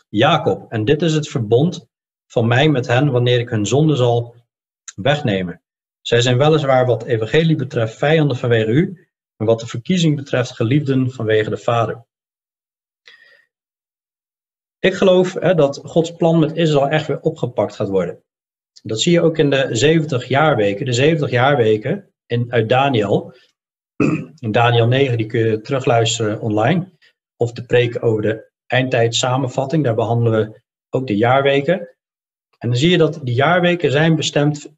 [0.09, 0.71] Jacob.
[0.71, 1.87] En dit is het verbond
[2.27, 4.35] van mij met hen wanneer ik hun zonde zal
[4.95, 5.61] wegnemen.
[6.01, 11.11] Zij zijn weliswaar wat evangelie betreft vijanden vanwege u, maar wat de verkiezing betreft geliefden
[11.11, 12.05] vanwege de Vader.
[14.81, 18.23] Ik geloof hè, dat Gods plan met Israël echt weer opgepakt gaat worden.
[18.83, 20.85] Dat zie je ook in de 70 jaarweken.
[20.85, 23.33] De 70 jaarweken in, uit Daniel.
[24.39, 26.91] In Daniel 9, die kun je terugluisteren online.
[27.37, 29.83] Of de preek over de eindtijd samenvatting.
[29.83, 31.79] Daar behandelen we ook de jaarweken.
[32.57, 34.71] En dan zie je dat die jaarweken zijn bestemd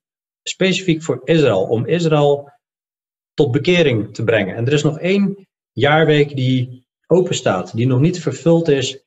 [0.43, 1.63] specifiek voor Israël.
[1.63, 2.51] Om Israël
[3.33, 4.55] tot bekering te brengen.
[4.55, 7.75] En er is nog één jaarweek die open staat.
[7.75, 9.03] Die nog niet vervuld is.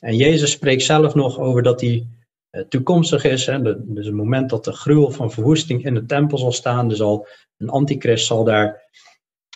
[0.00, 2.06] En Jezus spreekt zelf nog over dat hij
[2.50, 3.46] eh, toekomstig is.
[3.46, 3.62] Hè?
[3.92, 7.26] Dus het moment dat de gruwel van verwoesting in de tempel zal staan, dus al
[7.56, 8.88] een antichrist zal daar,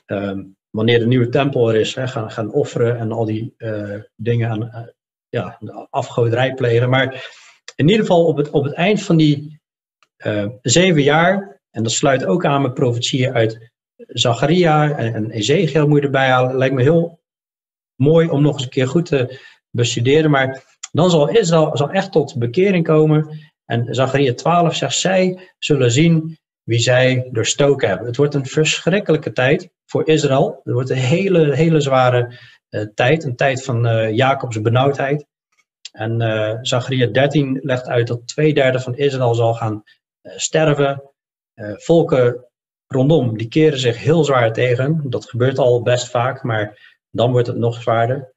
[0.04, 4.00] ehm, wanneer de nieuwe tempel er is, hè, gaan, gaan offeren en al die uh,
[4.16, 4.86] dingen aan uh,
[5.28, 5.58] ja,
[5.90, 6.90] afgoderij plegen.
[6.90, 7.32] Maar
[7.76, 9.62] in ieder geval op het, op het eind van die
[10.62, 15.98] zeven jaar, en dat sluit ook aan met profetieën uit Zacharia en, en Ezekiel moet
[15.98, 17.20] je erbij halen, lijkt me heel
[17.94, 19.40] mooi om nog eens een keer goed te
[19.74, 20.30] bestuderen.
[20.30, 23.52] Maar dan zal Israël zal echt tot bekering komen.
[23.64, 28.06] En Zacharia 12 zegt, zij zullen zien wie zij doorstoken hebben.
[28.06, 30.60] Het wordt een verschrikkelijke tijd voor Israël.
[30.64, 32.38] Het wordt een hele, hele zware
[32.70, 33.24] uh, tijd.
[33.24, 35.26] Een tijd van uh, Jacobs benauwdheid.
[35.92, 39.82] En uh, Zacharia 13 legt uit dat twee derde van Israël zal gaan
[40.22, 41.02] sterven.
[41.76, 42.44] volken
[42.86, 45.10] rondom, die keren zich heel zwaar tegen.
[45.10, 48.32] Dat gebeurt al best vaak, maar dan wordt het nog zwaarder.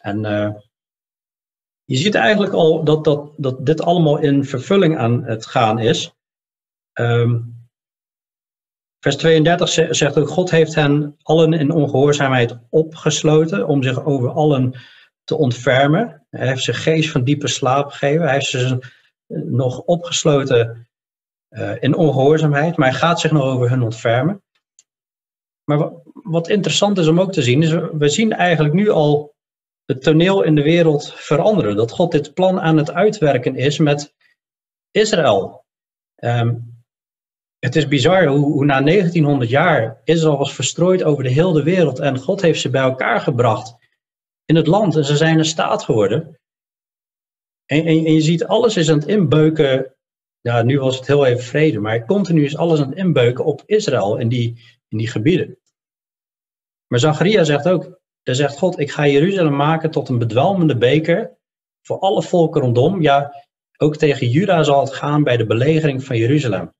[0.00, 0.20] En
[1.88, 6.14] je ziet eigenlijk al dat, dat, dat dit allemaal in vervulling aan het gaan is.
[7.00, 7.56] Um,
[9.00, 14.74] vers 32 zegt ook, God heeft hen allen in ongehoorzaamheid opgesloten om zich over allen
[15.24, 16.26] te ontfermen.
[16.30, 18.22] Hij heeft ze geest van diepe slaap gegeven.
[18.22, 18.78] Hij heeft ze
[19.26, 20.88] nog opgesloten
[21.50, 24.42] uh, in ongehoorzaamheid, maar hij gaat zich nog over hun ontfermen.
[25.64, 29.36] Maar wat interessant is om ook te zien, is we zien eigenlijk nu al
[29.88, 31.76] het toneel in de wereld veranderen.
[31.76, 34.14] Dat God dit plan aan het uitwerken is met
[34.90, 35.64] Israël.
[36.16, 36.76] Um,
[37.58, 41.98] het is bizar hoe, hoe, na 1900 jaar Israël was verstrooid over de hele wereld
[41.98, 43.76] en God heeft ze bij elkaar gebracht
[44.44, 46.40] in het land en ze zijn een staat geworden.
[47.66, 49.94] En, en, en je ziet alles is aan het inbeuken.
[50.40, 53.62] Ja, nu was het heel even vrede, maar continu is alles aan het inbeuken op
[53.66, 55.58] Israël in die, in die gebieden.
[56.86, 57.97] Maar Zacharia zegt ook,
[58.28, 61.36] dan zegt God, ik ga Jeruzalem maken tot een bedwelmende beker
[61.82, 63.02] voor alle volken rondom.
[63.02, 63.44] Ja,
[63.76, 66.74] ook tegen Juda zal het gaan bij de belegering van Jeruzalem.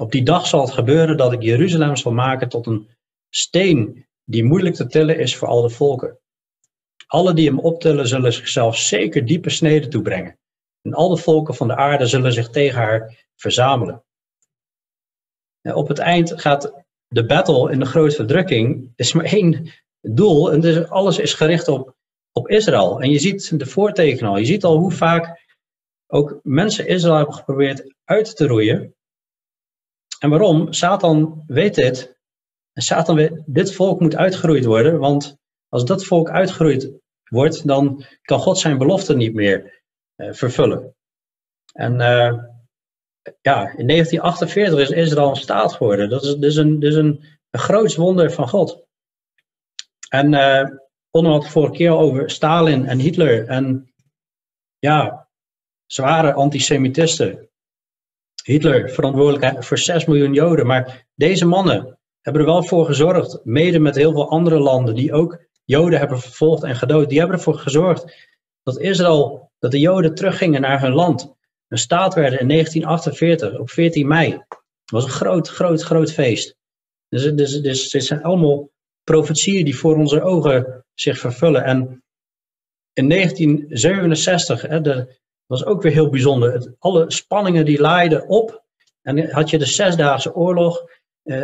[0.00, 2.88] Op die dag zal het gebeuren dat ik Jeruzalem zal maken tot een
[3.30, 6.18] steen die moeilijk te tillen is voor al de volken.
[7.06, 10.38] Alle die hem optillen zullen zichzelf zeker diepe sneden toebrengen.
[10.82, 14.04] En al de volken van de aarde zullen zich tegen haar verzamelen.
[15.60, 16.72] En op het eind gaat
[17.08, 20.52] de battle in de grote verdrukking, is maar één doel.
[20.52, 21.96] En dus alles is gericht op,
[22.32, 23.00] op Israël.
[23.00, 24.36] En je ziet de voortekenen al.
[24.36, 25.46] Je ziet al hoe vaak
[26.06, 28.94] ook mensen Israël hebben geprobeerd uit te roeien.
[30.18, 30.72] En waarom?
[30.72, 32.16] Satan weet dit.
[32.72, 34.98] En Satan weet, dit volk moet uitgeroeid worden.
[34.98, 35.36] Want
[35.68, 36.92] als dat volk uitgeroeid
[37.24, 39.82] wordt, dan kan God zijn belofte niet meer
[40.16, 40.96] uh, vervullen.
[41.72, 42.44] En uh,
[43.40, 46.10] ja, in 1948 is Israël een staat geworden.
[46.10, 48.86] Dat is dus een, dus een, een groot wonder van God.
[50.08, 53.46] En uh, vorige keer over Stalin en Hitler.
[53.46, 53.92] En
[54.78, 55.28] ja,
[55.86, 57.48] zware antisemitisten.
[58.44, 60.66] Hitler verantwoordelijk voor 6 miljoen Joden.
[60.66, 65.12] Maar deze mannen hebben er wel voor gezorgd, mede met heel veel andere landen die
[65.12, 67.08] ook Joden hebben vervolgd en gedood.
[67.08, 68.28] Die hebben ervoor gezorgd
[68.62, 71.36] dat Israël, dat de Joden teruggingen naar hun land.
[71.68, 74.30] Een staat werden in 1948 op 14 mei.
[74.30, 76.56] Dat was een groot, groot, groot feest.
[77.08, 78.70] Dus, dus, dus dit zijn allemaal
[79.10, 81.64] profetieën die voor onze ogen zich vervullen.
[81.64, 82.02] En
[82.92, 85.06] in 1967, hè,
[85.46, 86.52] was ook weer heel bijzonder.
[86.52, 88.64] Het, alle spanningen die laaiden op.
[89.02, 90.84] En had je de Zesdaagse Oorlog.
[91.22, 91.42] Eh,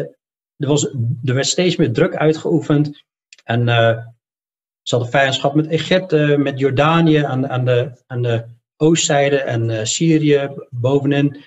[0.56, 0.84] er, was,
[1.24, 3.04] er werd steeds meer druk uitgeoefend.
[3.44, 3.98] En uh,
[4.82, 8.44] ze hadden vijandschap met Egypte, met Jordanië aan, aan, de, de
[8.76, 11.42] oostzijde en uh, Syrië bovenin.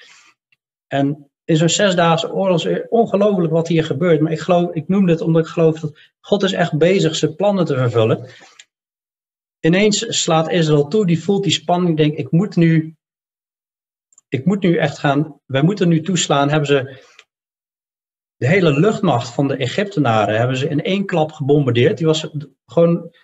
[0.87, 4.21] En in zo'n zesdaagse oorlog ongelooflijk wat hier gebeurt.
[4.21, 7.35] Maar ik, geloof, ik noem dit omdat ik geloof dat God is echt bezig zijn
[7.35, 8.29] plannen te vervullen.
[9.59, 12.95] Ineens slaat Israël toe, die voelt die spanning, denkt ik moet nu,
[14.27, 16.49] ik moet nu echt gaan, wij moeten nu toeslaan.
[16.49, 17.03] Hebben ze
[18.35, 21.97] de hele luchtmacht van de Egyptenaren hebben ze in één klap gebombardeerd.
[21.97, 22.29] Die was
[22.65, 23.15] gewoon,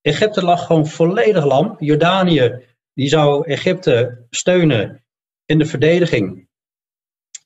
[0.00, 1.76] Egypte lag gewoon volledig lam.
[1.78, 2.64] Jordanië,
[2.94, 5.04] die zou Egypte steunen
[5.44, 6.50] in de verdediging.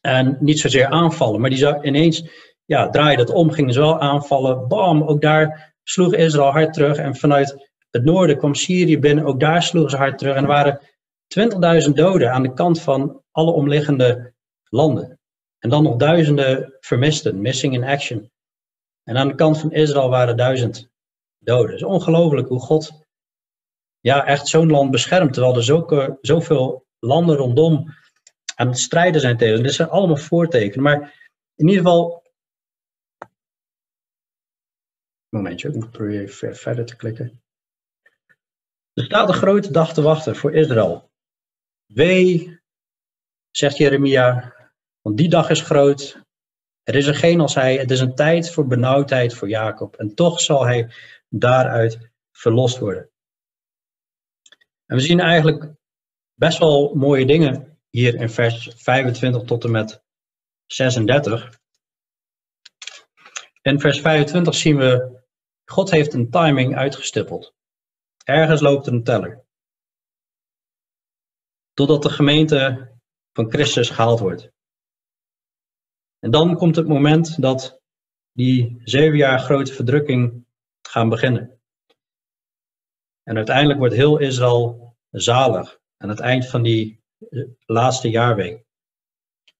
[0.06, 2.24] En niet zozeer aanvallen, maar die zou ineens,
[2.64, 4.68] ja, draaide het om, gingen ze wel aanvallen.
[4.68, 6.96] Bam, ook daar sloeg Israël hard terug.
[6.96, 10.36] En vanuit het noorden kwam Syrië binnen, ook daar sloegen ze hard terug.
[10.36, 10.80] En er waren
[11.86, 14.32] 20.000 doden aan de kant van alle omliggende
[14.68, 15.18] landen.
[15.58, 18.30] En dan nog duizenden vermisten, missing in action.
[19.04, 20.88] En aan de kant van Israël waren duizend
[21.38, 21.70] doden.
[21.70, 23.04] Het is ongelooflijk hoe God
[24.00, 27.94] ja, echt zo'n land beschermt, terwijl er zulke, zoveel landen rondom
[28.56, 29.62] aan het strijden zijn tegen.
[29.62, 30.82] Dit zijn allemaal voortekenen.
[30.82, 32.24] Maar in ieder geval.
[35.28, 37.42] Momentje, ik moet proberen verder te klikken.
[38.92, 41.10] Er staat een grote dag te wachten voor Israël.
[41.86, 42.60] Wee,
[43.50, 44.54] zegt Jeremia,
[45.00, 46.24] want die dag is groot.
[46.82, 47.76] Er is er geen als hij.
[47.76, 49.96] Het is een tijd voor benauwdheid voor Jacob.
[49.96, 50.92] En toch zal hij
[51.28, 53.10] daaruit verlost worden.
[54.86, 55.72] En we zien eigenlijk
[56.34, 60.04] best wel mooie dingen hier in vers 25 tot en met
[60.66, 61.60] 36.
[63.62, 65.20] In vers 25 zien we,
[65.64, 67.54] God heeft een timing uitgestippeld.
[68.24, 69.44] Ergens loopt er een teller.
[71.72, 72.90] Totdat de gemeente
[73.32, 74.50] van Christus gehaald wordt.
[76.18, 77.80] En dan komt het moment dat
[78.32, 80.46] die zeven jaar grote verdrukking
[80.82, 81.60] gaan beginnen.
[83.22, 87.04] En uiteindelijk wordt heel Israël zalig aan het eind van die
[87.66, 88.64] laatste jaarweek.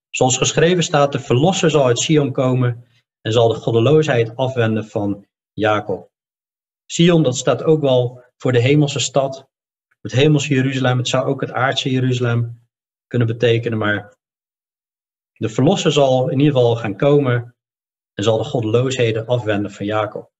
[0.09, 2.85] Zoals geschreven staat, de verlosser zal uit Sion komen
[3.21, 6.11] en zal de goddeloosheid afwenden van Jacob.
[6.85, 9.49] Sion, dat staat ook wel voor de hemelse stad,
[10.01, 10.97] het hemelse Jeruzalem.
[10.97, 12.67] Het zou ook het aardse Jeruzalem
[13.07, 14.15] kunnen betekenen, maar
[15.33, 17.55] de verlosser zal in ieder geval gaan komen
[18.13, 20.31] en zal de goddeloosheden afwenden van Jacob.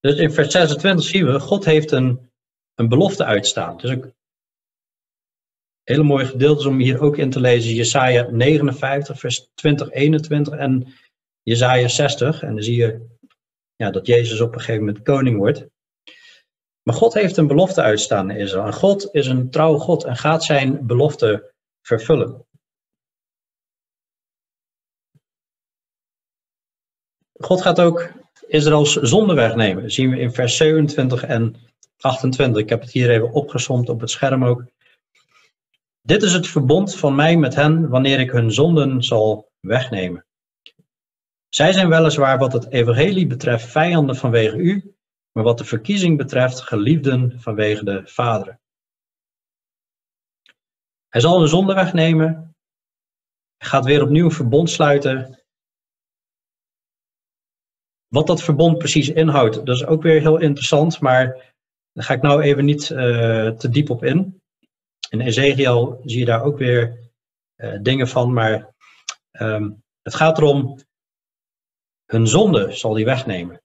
[0.00, 2.30] Dus in vers 26 zien we, God heeft een,
[2.74, 3.76] een belofte uitstaan.
[3.76, 4.15] Dus een
[5.86, 7.74] hele mooie gedeeltes om hier ook in te lezen.
[7.74, 10.94] Jesaja 59, vers 20, 21 en
[11.42, 12.42] Jesaja 60.
[12.42, 13.06] En dan zie je
[13.76, 15.66] ja, dat Jezus op een gegeven moment koning wordt.
[16.82, 18.66] Maar God heeft een belofte uitstaan in Israël.
[18.66, 22.46] En God is een trouw God en gaat zijn belofte vervullen.
[27.32, 28.12] God gaat ook
[28.46, 29.82] Israëls zonde wegnemen.
[29.82, 31.56] Dat zien we in vers 27 en
[32.00, 32.62] 28.
[32.62, 34.64] Ik heb het hier even opgesomd op het scherm ook.
[36.06, 40.26] Dit is het verbond van mij met hen wanneer ik hun zonden zal wegnemen.
[41.48, 44.94] Zij zijn weliswaar wat het evangelie betreft vijanden vanwege u,
[45.32, 48.60] maar wat de verkiezing betreft geliefden vanwege de vaderen.
[51.08, 52.54] Hij zal hun zonde wegnemen,
[53.56, 55.42] hij gaat weer opnieuw een verbond sluiten.
[58.06, 61.54] Wat dat verbond precies inhoudt, dat is ook weer heel interessant, maar
[61.92, 64.40] daar ga ik nou even niet uh, te diep op in.
[65.08, 67.10] In Ezekiel zie je daar ook weer
[67.56, 68.74] uh, dingen van, maar
[69.32, 70.78] um, het gaat erom,
[72.06, 73.62] hun zonde zal hij wegnemen.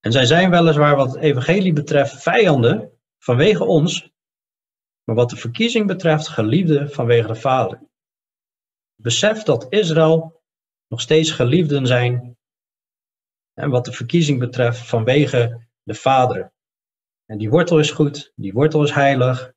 [0.00, 4.10] En zij zijn weliswaar wat het evangelie betreft vijanden vanwege ons,
[5.04, 7.88] maar wat de verkiezing betreft geliefden vanwege de Vader.
[8.94, 10.42] Besef dat Israël
[10.88, 12.38] nog steeds geliefden zijn
[13.54, 16.52] En wat de verkiezing betreft vanwege de vaderen.
[17.24, 19.52] En die wortel is goed, die wortel is heilig.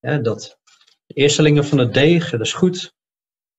[0.00, 0.58] Dat
[1.06, 2.94] de eerstelingen van het deeg, dat is goed.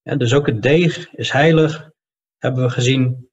[0.02, 1.92] En dus ook het deeg is heilig,
[2.38, 3.30] hebben we gezien.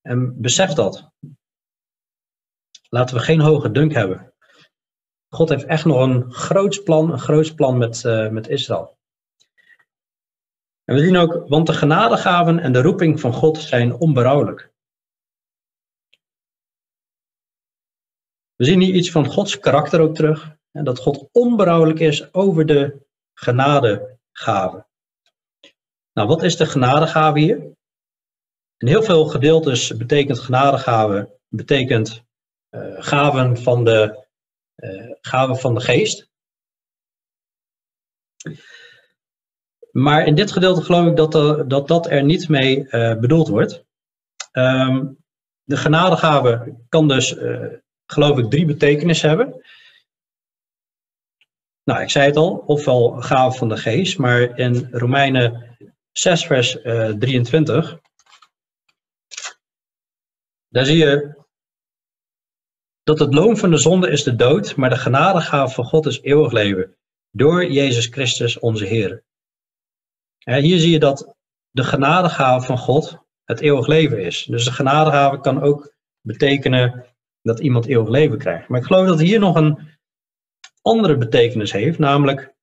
[0.00, 1.10] En besef dat.
[2.88, 4.34] Laten we geen hoge dunk hebben.
[5.28, 8.98] God heeft echt nog een groot plan, een groot plan met, uh, met Israël.
[10.84, 14.72] En we zien ook, want de genadegaven en de roeping van God zijn onberouwelijk.
[18.54, 20.56] We zien hier iets van Gods karakter ook terug.
[20.84, 24.86] Dat God onberouwelijk is over de genadegaven.
[26.12, 27.56] Nou, wat is de genadegave hier?
[28.76, 32.24] In heel veel gedeeltes betekent genadegave betekent
[32.70, 34.26] uh, gaven van de,
[34.76, 36.30] uh, gaven van de geest.
[39.90, 43.84] Maar in dit gedeelte geloof ik dat er, dat, dat er niet mee bedoeld wordt.
[44.52, 45.24] Um,
[45.62, 47.36] de genadegave kan dus,
[48.06, 49.64] geloof ik, drie betekenissen hebben.
[51.86, 55.76] Nou, ik zei het al, ofwel gave van de geest, maar in Romeinen
[56.12, 56.78] 6, vers
[57.18, 57.98] 23,
[60.68, 61.44] daar zie je
[63.02, 66.20] dat het loon van de zonde is de dood, maar de genadegave van God is
[66.20, 66.96] eeuwig leven.
[67.30, 69.24] Door Jezus Christus onze Heer.
[70.38, 71.34] Hier zie je dat
[71.70, 74.44] de genadegave van God het eeuwig leven is.
[74.44, 77.06] Dus de genadegave kan ook betekenen
[77.42, 78.68] dat iemand eeuwig leven krijgt.
[78.68, 79.94] Maar ik geloof dat hier nog een
[80.86, 82.54] andere betekenis heeft, namelijk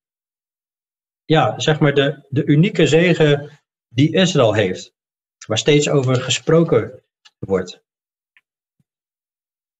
[1.25, 3.49] ja, zeg maar de, de unieke zegen
[3.87, 4.93] die Israël heeft,
[5.47, 7.03] waar steeds over gesproken
[7.39, 7.83] wordt.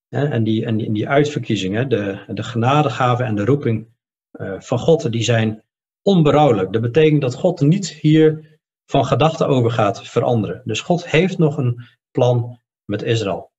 [0.10, 3.88] En die, en die, en die uitverkiezingen, de, de genadegave en de roeping
[4.32, 5.64] uh, van God, die zijn
[6.02, 6.74] onberouwelijk.
[6.74, 10.62] Dat betekent dat God niet hier van gedachten over gaat veranderen.
[10.66, 13.53] Dus God heeft nog een plan met Israël.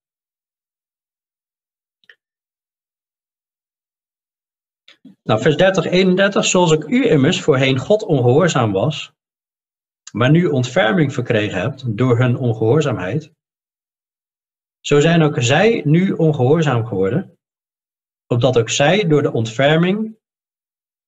[5.22, 6.44] Nou, vers 30, 31.
[6.44, 9.12] Zoals ik u immers voorheen God ongehoorzaam was,
[10.12, 13.32] maar nu ontferming verkregen hebt door hun ongehoorzaamheid,
[14.80, 17.38] zo zijn ook zij nu ongehoorzaam geworden,
[18.26, 20.16] opdat ook zij door de ontferming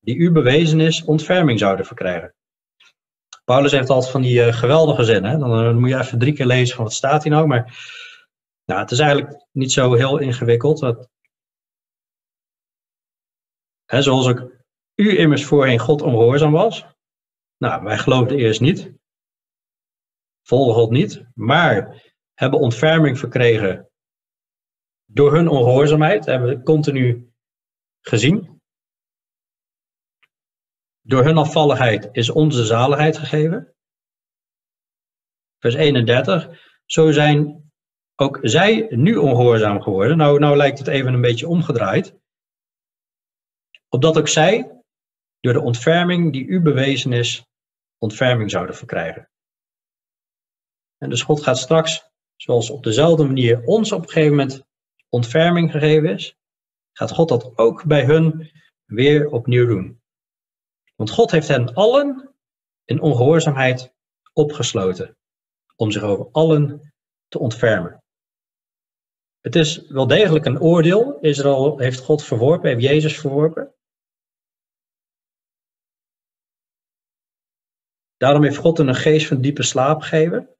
[0.00, 2.34] die u bewezen is, ontferming zouden verkrijgen.
[3.44, 5.38] Paulus heeft altijd van die uh, geweldige zinnen.
[5.38, 7.46] Dan, dan, moet je even drie keer lezen van wat staat hier nou.
[7.46, 7.64] Maar
[8.64, 10.78] nou, het is eigenlijk niet zo heel ingewikkeld.
[10.78, 11.08] Dat,
[13.86, 14.64] zoals ik
[14.94, 16.86] u immers voorheen God ongehoorzaam was.
[17.56, 18.92] Nou, wij geloofden eerst niet.
[20.42, 21.24] Volgen God niet.
[21.34, 22.02] Maar
[22.34, 23.90] hebben ontferming verkregen
[25.04, 26.24] door hun ongehoorzaamheid.
[26.24, 27.32] Hebben we continu
[28.00, 28.60] gezien.
[31.00, 33.74] Door hun afvalligheid is onze zaligheid gegeven.
[35.58, 36.64] Vers 31.
[36.84, 37.64] Zo zijn
[38.14, 40.16] ook zij nu ongehoorzaam geworden.
[40.16, 42.18] Nou, nou lijkt het even een beetje omgedraaid.
[43.96, 44.82] Opdat ook zij,
[45.40, 47.46] door de ontferming die u bewezen is,
[47.98, 49.30] ontferming zouden verkrijgen.
[50.98, 54.64] En dus God gaat straks zoals op dezelfde manier ons op een gegeven moment
[55.08, 56.36] ontferming gegeven is,
[56.92, 58.50] gaat God dat ook bij hun
[58.84, 60.02] weer opnieuw doen.
[60.96, 62.34] Want God heeft hen allen
[62.84, 63.94] in ongehoorzaamheid
[64.32, 65.16] opgesloten,
[65.76, 66.92] om zich over allen
[67.28, 68.04] te ontfermen.
[69.40, 71.18] Het is wel degelijk een oordeel.
[71.20, 73.74] Israël heeft God verworpen, heeft Jezus verworpen.
[78.16, 80.56] Daarom heeft God een geest van diepe slaap gegeven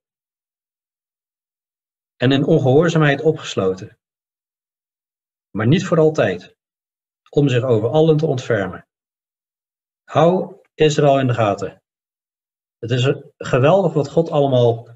[2.17, 3.99] en in ongehoorzaamheid opgesloten.
[5.51, 6.57] Maar niet voor altijd,
[7.31, 8.87] om zich over allen te ontfermen.
[10.05, 11.83] Hou Israël in de gaten.
[12.79, 14.89] Het is geweldig wat God allemaal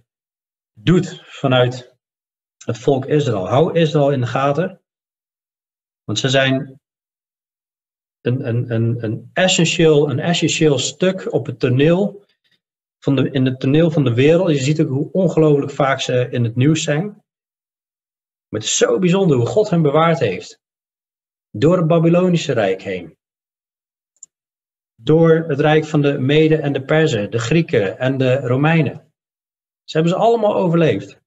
[0.72, 1.96] doet vanuit
[2.64, 3.48] het volk Israël.
[3.48, 4.82] Hou Israël in de gaten,
[6.04, 6.80] want ze zijn
[8.20, 12.24] een, een, een, een, essentieel, een essentieel stuk op het toneel
[13.00, 14.50] van in het toneel van de wereld.
[14.50, 17.04] Je ziet ook hoe ongelooflijk vaak ze in het nieuws zijn.
[18.48, 20.60] Maar het is zo bijzonder hoe God hen bewaard heeft.
[21.50, 23.16] Door het Babylonische Rijk heen.
[24.94, 29.12] Door het Rijk van de Meden en de Perzen, de Grieken en de Romeinen.
[29.84, 31.20] Ze hebben ze allemaal overleefd.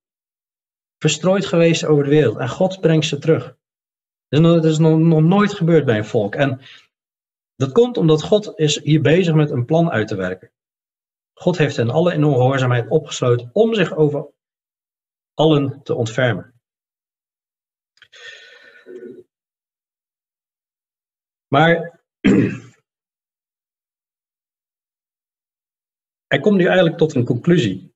[0.97, 2.37] Verstrooid geweest over de wereld.
[2.37, 3.55] En God brengt ze terug.
[4.27, 6.35] Dat is nog, nog nooit gebeurd bij een volk.
[6.35, 6.61] En
[7.55, 10.51] dat komt omdat God is hier bezig met een plan uit te werken.
[11.33, 14.31] God heeft hen alle in ongehoorzaamheid opgesloten om zich over
[15.33, 16.53] allen te ontfermen.
[21.47, 22.01] Maar
[26.27, 27.93] hij komt nu eigenlijk tot een conclusie.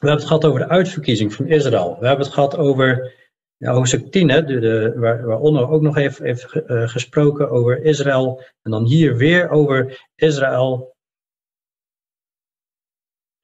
[0.00, 1.98] We hebben het gehad over de uitverkiezing van Israël.
[1.98, 3.14] We hebben het gehad over
[3.56, 8.44] ja, hoofdstuk 10, hè, de, waar, Onno ook nog heeft, uh, gesproken over Israël.
[8.62, 10.95] En dan hier weer over Israël.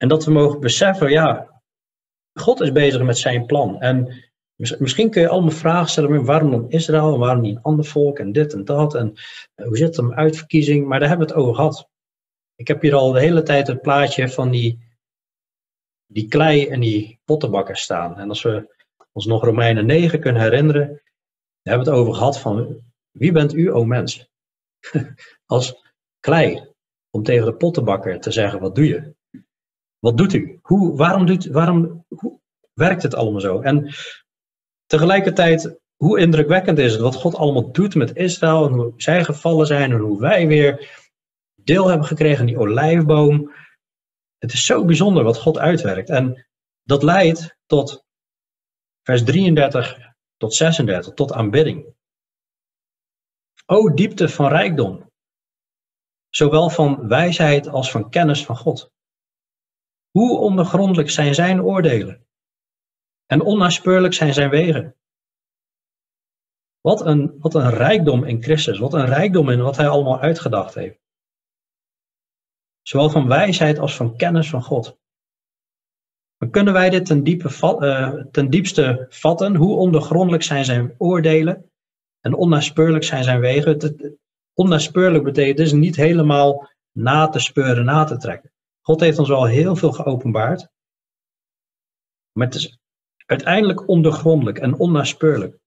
[0.03, 1.61] En dat we mogen beseffen, ja,
[2.33, 3.81] God is bezig met zijn plan.
[3.81, 4.25] En
[4.57, 8.19] misschien kun je allemaal vragen stellen, waarom dan Israël en waarom niet een ander volk
[8.19, 8.95] en dit en dat.
[8.95, 9.13] En
[9.57, 10.87] uh, hoe zit het met uitverkiezing?
[10.87, 11.89] Maar daar hebben we het over gehad.
[12.55, 14.79] Ik heb hier al de hele tijd het plaatje van die,
[16.07, 18.19] die klei en die pottenbakken staan.
[18.19, 18.75] En als we
[19.13, 22.81] ons nog Romeinen 9 kunnen herinneren, daar hebben we het over gehad van
[23.11, 24.29] wie bent u, o mens?
[25.47, 26.69] Als klei,
[27.11, 29.15] om tegen de pottenbakker te zeggen, wat doe je?
[30.03, 30.59] Wat doet u?
[30.63, 32.41] Hoe, waarom, doet, waarom hoe
[32.73, 33.61] werkt het allemaal zo?
[33.61, 33.95] En
[34.87, 39.67] tegelijkertijd, hoe indrukwekkend is het wat God allemaal doet met Israël en hoe zij gevallen
[39.67, 41.03] zijn en hoe wij weer
[41.55, 43.53] deel hebben gekregen aan die olijfboom.
[44.39, 46.09] Het is zo bijzonder wat God uitwerkt.
[46.09, 46.47] En
[46.83, 48.05] dat leidt tot
[49.03, 49.99] vers 33
[50.37, 51.95] tot 36, tot aanbidding.
[53.67, 55.11] O diepte van rijkdom,
[56.29, 58.91] zowel van wijsheid als van kennis van God.
[60.13, 62.27] Hoe ondergrondelijk zijn zijn oordelen
[63.27, 64.97] en onnaspeurlijk zijn zijn wegen.
[66.81, 70.75] Wat een, wat een rijkdom in Christus, wat een rijkdom in wat hij allemaal uitgedacht
[70.75, 71.01] heeft.
[72.83, 75.01] Zowel van wijsheid als van kennis van God.
[76.37, 77.49] Maar kunnen wij dit ten, diepe,
[77.81, 79.57] uh, ten diepste vatten?
[79.57, 81.71] Hoe ondergrondelijk zijn zijn oordelen
[82.21, 84.19] en onnaspeurlijk zijn zijn wegen?
[84.55, 88.52] Onnaspeurlijk betekent dus niet helemaal na te speuren, na te trekken.
[88.83, 90.69] God heeft ons al heel veel geopenbaard.
[92.33, 92.79] Maar het is
[93.27, 95.59] uiteindelijk ondergrondelijk en onnaspeurlijk.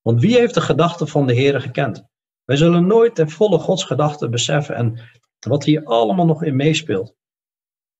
[0.00, 2.04] Want wie heeft de gedachten van de Heer gekend?
[2.44, 5.00] Wij zullen nooit ten volle Gods gedachten beseffen en
[5.38, 7.14] wat hier allemaal nog in meespeelt.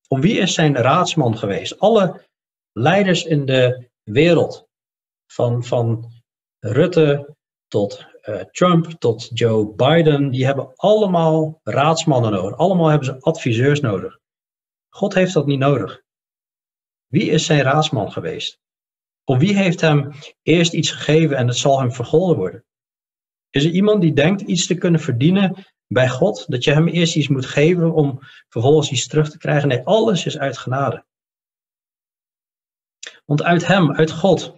[0.08, 1.78] Of wie is zijn raadsman geweest?
[1.78, 2.26] Alle
[2.72, 4.68] leiders in de wereld,
[5.26, 6.12] van, van
[6.58, 7.36] Rutte
[7.66, 12.58] tot uh, Trump tot Joe Biden, die hebben allemaal raadsmannen nodig.
[12.58, 14.18] Allemaal hebben ze adviseurs nodig.
[14.98, 16.02] God heeft dat niet nodig.
[17.06, 18.60] Wie is zijn raadsman geweest?
[19.24, 22.64] Of wie heeft hem eerst iets gegeven en het zal hem vergolden worden?
[23.50, 27.16] Is er iemand die denkt iets te kunnen verdienen bij God, dat je hem eerst
[27.16, 28.18] iets moet geven om
[28.48, 29.68] vervolgens iets terug te krijgen.
[29.68, 31.04] Nee, alles is uit genade.
[33.24, 34.54] Want uit hem, uit God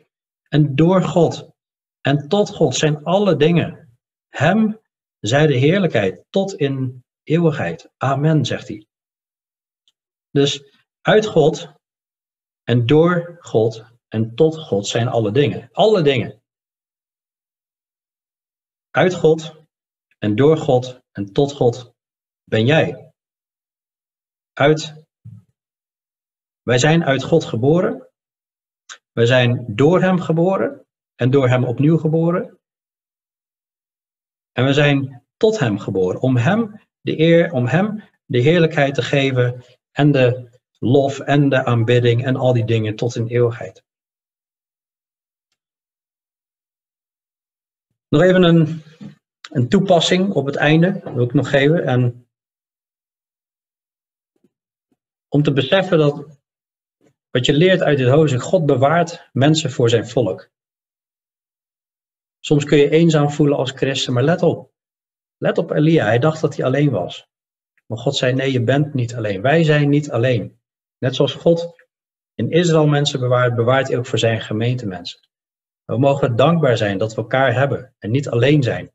[0.48, 1.50] en door God
[2.00, 3.98] en tot God zijn alle dingen.
[4.28, 4.80] Hem
[5.18, 7.90] zij de heerlijkheid tot in eeuwigheid.
[7.96, 8.89] Amen, zegt hij.
[10.30, 10.62] Dus
[11.00, 11.72] uit God
[12.62, 15.68] en door God en tot God zijn alle dingen.
[15.72, 16.42] Alle dingen.
[18.90, 19.54] Uit God
[20.18, 21.94] en door God en tot God
[22.44, 23.12] ben jij.
[24.52, 25.06] Uit,
[26.62, 28.08] wij zijn uit God geboren.
[29.12, 32.58] Wij zijn door Hem geboren en door Hem opnieuw geboren.
[34.52, 39.02] En we zijn tot Hem geboren, om Hem de eer, om Hem de heerlijkheid te
[39.02, 43.84] geven en de lof en de aanbidding en al die dingen tot in eeuwigheid.
[48.08, 48.82] Nog even een
[49.50, 51.84] een toepassing op het einde, wil ik nog geven.
[51.84, 52.28] En
[55.28, 56.38] om te beseffen dat
[57.30, 60.50] wat je leert uit dit hoofdstuk, God bewaart mensen voor zijn volk.
[62.40, 64.72] Soms kun je eenzaam voelen als christen, maar let op.
[65.36, 67.29] Let op Elia, hij dacht dat hij alleen was.
[67.90, 69.42] Maar God zei, nee, je bent niet alleen.
[69.42, 70.60] Wij zijn niet alleen.
[70.98, 71.74] Net zoals God
[72.34, 75.20] in Israël mensen bewaart, bewaart hij ook voor zijn gemeente mensen.
[75.84, 78.92] We mogen dankbaar zijn dat we elkaar hebben en niet alleen zijn.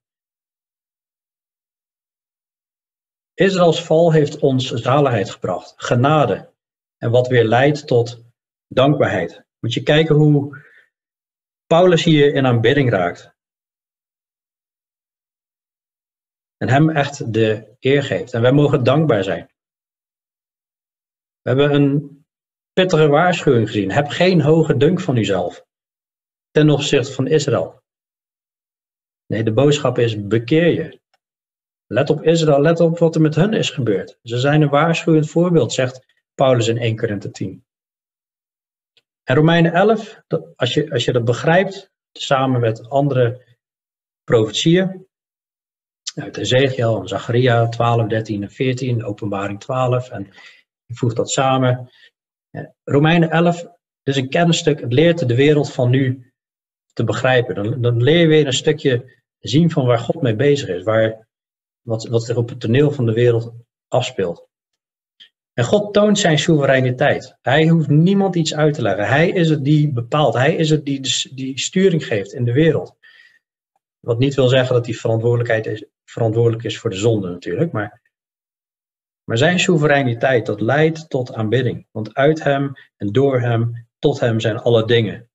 [3.34, 6.54] Israëls val heeft ons zaligheid gebracht, genade.
[6.98, 8.24] En wat weer leidt tot
[8.68, 9.46] dankbaarheid.
[9.60, 10.64] Moet je kijken hoe
[11.66, 13.35] Paulus hier in aanbidding raakt.
[16.58, 18.34] En hem echt de eer geeft.
[18.34, 19.50] En wij mogen dankbaar zijn.
[21.42, 22.26] We hebben een
[22.74, 23.92] pittige waarschuwing gezien.
[23.92, 25.66] Heb geen hoge dunk van uzelf.
[26.52, 27.84] Ten opzichte van Israël.
[29.26, 31.00] Nee, de boodschap is bekeer je.
[31.88, 34.20] Let op Israël, let op wat er met hen is gebeurd.
[34.24, 37.66] Ze zijn een waarschuwend voorbeeld, zegt Paulus in 1 Korinthe 10.
[39.24, 40.22] En Romeinen 11,
[40.56, 43.58] als je, als je dat begrijpt, samen met andere
[44.24, 45.08] profetieën,
[46.16, 50.28] uit Ezekiel en Zacharia 12, 13 en 14, Openbaring 12, en
[50.86, 51.90] je voegt dat samen.
[52.84, 53.66] Romeinen 11
[54.04, 56.34] is een kennisstuk, het leert de wereld van nu
[56.94, 57.56] te begrijpen.
[57.56, 61.28] Dan, dan leer je weer een stukje zien van waar God mee bezig is, waar
[61.82, 63.54] wat, wat zich op het toneel van de wereld
[63.88, 64.48] afspeelt.
[65.54, 67.38] En God toont zijn soevereiniteit.
[67.42, 69.08] Hij hoeft niemand iets uit te leggen.
[69.08, 70.34] Hij is het die bepaalt.
[70.34, 71.02] Hij is het die,
[71.34, 72.96] die sturing geeft in de wereld.
[74.00, 77.72] Wat niet wil zeggen dat hij verantwoordelijkheid is, verantwoordelijk is voor de zonde natuurlijk.
[77.72, 78.02] Maar,
[79.24, 81.88] maar zijn soevereiniteit, dat leidt tot aanbidding.
[81.92, 85.30] Want uit hem en door hem, tot hem zijn alle dingen.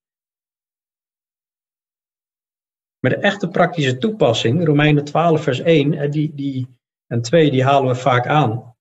[3.00, 7.64] Maar de echte praktische toepassing, Romeinen 12 vers 1 eh, die, die, en 2, die
[7.64, 8.76] halen we vaak aan.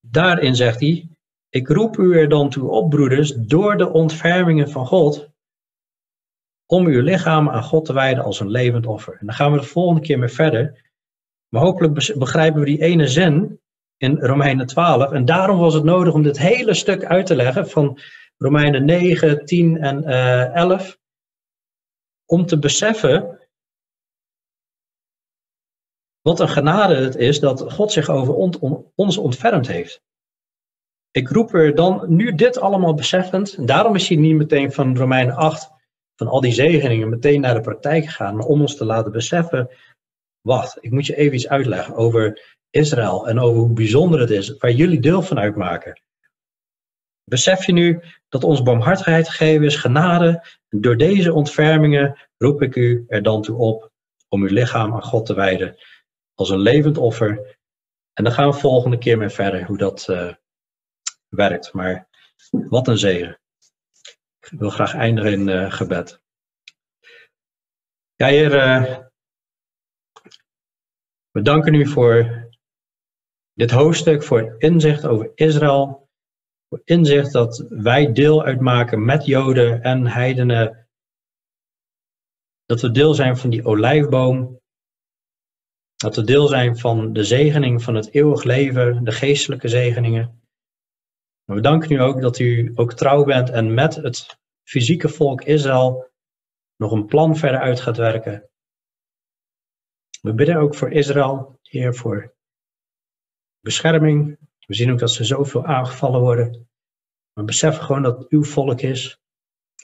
[0.00, 1.08] Daarin zegt hij,
[1.48, 5.31] ik roep u er dan toe op, broeders, door de ontfermingen van God,
[6.72, 9.16] om uw lichaam aan God te wijden als een levend offer.
[9.20, 10.90] En dan gaan we de volgende keer mee verder.
[11.48, 13.60] Maar hopelijk begrijpen we die ene zin
[13.96, 15.12] in Romeinen 12.
[15.12, 17.98] En daarom was het nodig om dit hele stuk uit te leggen van
[18.36, 20.98] Romeinen 9, 10 en uh, eh, 11.
[22.26, 23.48] Om te beseffen
[26.20, 28.34] wat een genade het is dat God zich over
[28.94, 30.02] ons ontfermd heeft.
[31.10, 33.54] Ik roep er dan nu dit allemaal beseffend.
[33.54, 35.80] En daarom is hij niet meteen van Romeinen 8,
[36.22, 38.36] van al die zegeningen, meteen naar de praktijk gegaan.
[38.36, 39.70] Maar om ons te laten beseffen,
[40.40, 44.56] wacht, ik moet je even iets uitleggen over Israël en over hoe bijzonder het is,
[44.56, 46.00] waar jullie deel van uitmaken.
[47.24, 50.44] Besef je nu dat ons barmhartigheid gegeven is, genade?
[50.68, 53.90] Door deze ontfermingen roep ik u er dan toe op
[54.28, 55.76] om uw lichaam aan God te wijden
[56.34, 57.58] als een levend offer.
[58.12, 60.32] En dan gaan we volgende keer mee verder hoe dat uh,
[61.28, 61.72] werkt.
[61.72, 62.08] Maar
[62.50, 63.40] wat een zegen.
[64.50, 66.22] Ik wil graag eindigen in uh, gebed.
[68.14, 68.98] Ja, Heer, uh,
[71.30, 72.48] we danken u voor
[73.52, 76.10] dit hoofdstuk, voor inzicht over Israël.
[76.68, 80.88] Voor inzicht dat wij deel uitmaken met Joden en heidenen.
[82.64, 84.60] Dat we deel zijn van die olijfboom.
[85.96, 90.41] Dat we deel zijn van de zegening van het eeuwig leven, de geestelijke zegeningen.
[91.52, 95.42] Maar we danken u ook dat u ook trouw bent en met het fysieke volk
[95.42, 96.10] Israël
[96.76, 98.50] nog een plan verder uit gaat werken.
[100.20, 102.34] We bidden ook voor Israël, Heer, voor
[103.60, 104.38] bescherming.
[104.66, 106.68] We zien ook dat ze zoveel aangevallen worden.
[107.32, 109.20] Maar besef gewoon dat het uw volk is,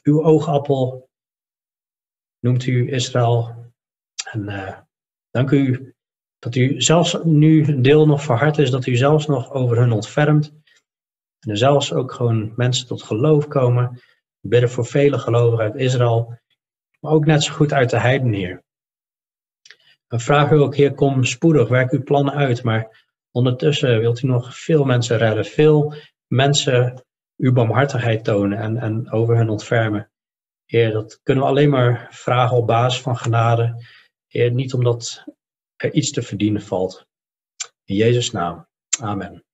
[0.03, 1.11] uw oogappel.
[2.39, 3.55] Noemt u Israël.
[4.31, 4.79] En uh,
[5.31, 5.95] dank u
[6.39, 9.93] dat u zelfs nu een deel nog verhard is, dat u zelfs nog over hun
[9.93, 10.57] ontfermt.
[11.41, 14.01] En er zelfs ook gewoon mensen tot geloof komen.
[14.41, 16.39] Bidden voor vele gelovigen uit Israël,
[17.01, 18.63] maar ook net zo goed uit de heiden, Heer.
[20.09, 22.63] We vragen u ook, Heer, kom spoedig, werk uw plannen uit.
[22.63, 25.95] Maar ondertussen wilt u nog veel mensen redden, veel
[26.27, 27.05] mensen
[27.37, 30.11] uw barmhartigheid tonen en, en over hen ontfermen.
[30.65, 33.85] Heer, dat kunnen we alleen maar vragen op basis van genade.
[34.27, 35.25] Heer, niet omdat
[35.77, 37.07] er iets te verdienen valt.
[37.85, 38.67] In Jezus' naam.
[39.01, 39.45] Amen.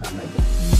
[0.00, 0.77] Amen.